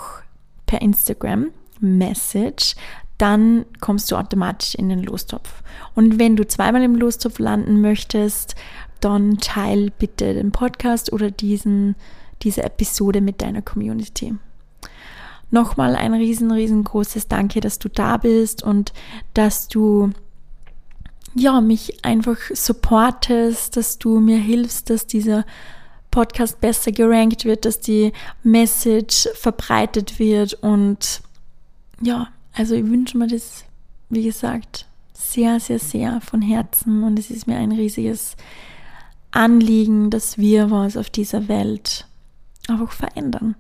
per 0.67 0.83
Instagram 0.83 1.47
Message, 1.81 2.75
dann 3.17 3.65
kommst 3.81 4.11
du 4.11 4.17
automatisch 4.17 4.75
in 4.75 4.91
den 4.91 5.03
Lostopf. 5.03 5.63
Und 5.95 6.19
wenn 6.19 6.37
du 6.37 6.47
zweimal 6.47 6.83
im 6.83 6.95
Lostopf 6.95 7.39
landen 7.39 7.81
möchtest, 7.81 8.55
dann 9.01 9.39
teil 9.39 9.91
bitte 9.99 10.35
den 10.35 10.53
Podcast 10.53 11.11
oder 11.11 11.31
diesen, 11.31 11.97
diese 12.43 12.65
Episode 12.65 13.23
mit 13.23 13.41
deiner 13.41 13.63
Community. 13.63 14.35
Nochmal 15.51 15.97
ein 15.97 16.15
riesen, 16.15 16.51
riesengroßes 16.51 17.29
Danke, 17.29 17.61
dass 17.61 17.79
du 17.79 17.89
da 17.89 18.19
bist 18.19 18.63
und 18.63 18.93
dass 19.35 19.69
du 19.69 20.13
ja, 21.35 21.61
mich 21.61 22.05
einfach 22.05 22.39
supportest, 22.53 23.77
dass 23.77 23.99
du 23.99 24.21
mir 24.21 24.39
hilfst, 24.39 24.91
dass 24.91 25.07
dieser 25.07 25.45
Podcast 26.11 26.61
besser 26.61 26.91
gerankt 26.91 27.45
wird, 27.45 27.65
dass 27.65 27.81
die 27.81 28.13
Message 28.43 29.29
verbreitet 29.35 30.19
wird 30.19 30.55
und 30.55 31.21
ja, 32.01 32.29
also 32.55 32.75
ich 32.75 32.85
wünsche 32.85 33.19
mir 33.19 33.27
das, 33.27 33.65
wie 34.09 34.25
gesagt, 34.25 34.87
sehr, 35.13 35.61
sehr, 35.61 35.79
sehr 35.79 36.21
von 36.21 36.43
Herzen 36.43 37.03
und 37.03 37.19
es 37.19 37.31
ist 37.31 37.47
mir 37.47 37.57
ein 37.57 37.73
riesiges 37.73 38.37
Anliegen, 39.31 40.11
dass 40.11 40.39
wir 40.39 40.71
was 40.71 40.97
auf 40.97 41.11
dieser 41.11 41.49
Welt 41.49 42.07
einfach 42.69 42.93
verändern. 42.93 43.57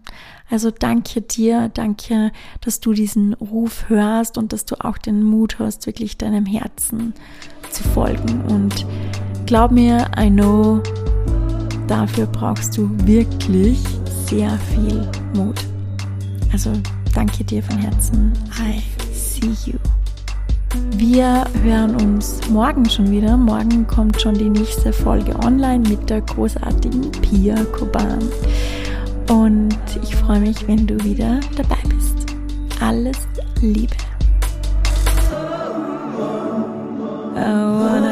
Also 0.50 0.70
danke 0.70 1.20
dir, 1.20 1.70
danke, 1.74 2.32
dass 2.62 2.80
du 2.80 2.94
diesen 2.94 3.34
Ruf 3.34 3.88
hörst 3.88 4.38
und 4.38 4.52
dass 4.52 4.64
du 4.64 4.76
auch 4.82 4.96
den 4.96 5.22
Mut 5.22 5.58
hast, 5.58 5.86
wirklich 5.86 6.16
deinem 6.16 6.46
Herzen 6.46 7.12
zu 7.70 7.82
folgen. 7.82 8.40
Und 8.46 8.86
glaub 9.44 9.70
mir, 9.70 10.10
I 10.18 10.30
know, 10.30 10.82
dafür 11.86 12.26
brauchst 12.26 12.78
du 12.78 12.90
wirklich 13.04 13.78
sehr 14.26 14.50
viel 14.74 15.06
Mut. 15.34 15.60
Also 16.52 16.72
danke 17.14 17.44
dir 17.44 17.62
von 17.62 17.76
Herzen. 17.76 18.32
I 18.58 18.82
see 19.12 19.70
you. 19.70 19.78
Wir 20.92 21.44
hören 21.62 21.94
uns 21.96 22.40
morgen 22.48 22.88
schon 22.88 23.10
wieder. 23.10 23.36
Morgen 23.36 23.86
kommt 23.86 24.20
schon 24.20 24.34
die 24.34 24.48
nächste 24.48 24.92
Folge 24.92 25.34
online 25.40 25.86
mit 25.88 26.08
der 26.08 26.22
großartigen 26.22 27.10
Pia 27.12 27.56
Koban. 27.66 28.18
Und 29.28 29.76
ich 30.02 30.16
freue 30.16 30.40
mich, 30.40 30.66
wenn 30.66 30.86
du 30.86 31.02
wieder 31.04 31.40
dabei 31.56 31.76
bist. 31.88 32.34
Alles 32.80 33.18
Liebe. 33.60 33.94
Oh, 37.36 38.07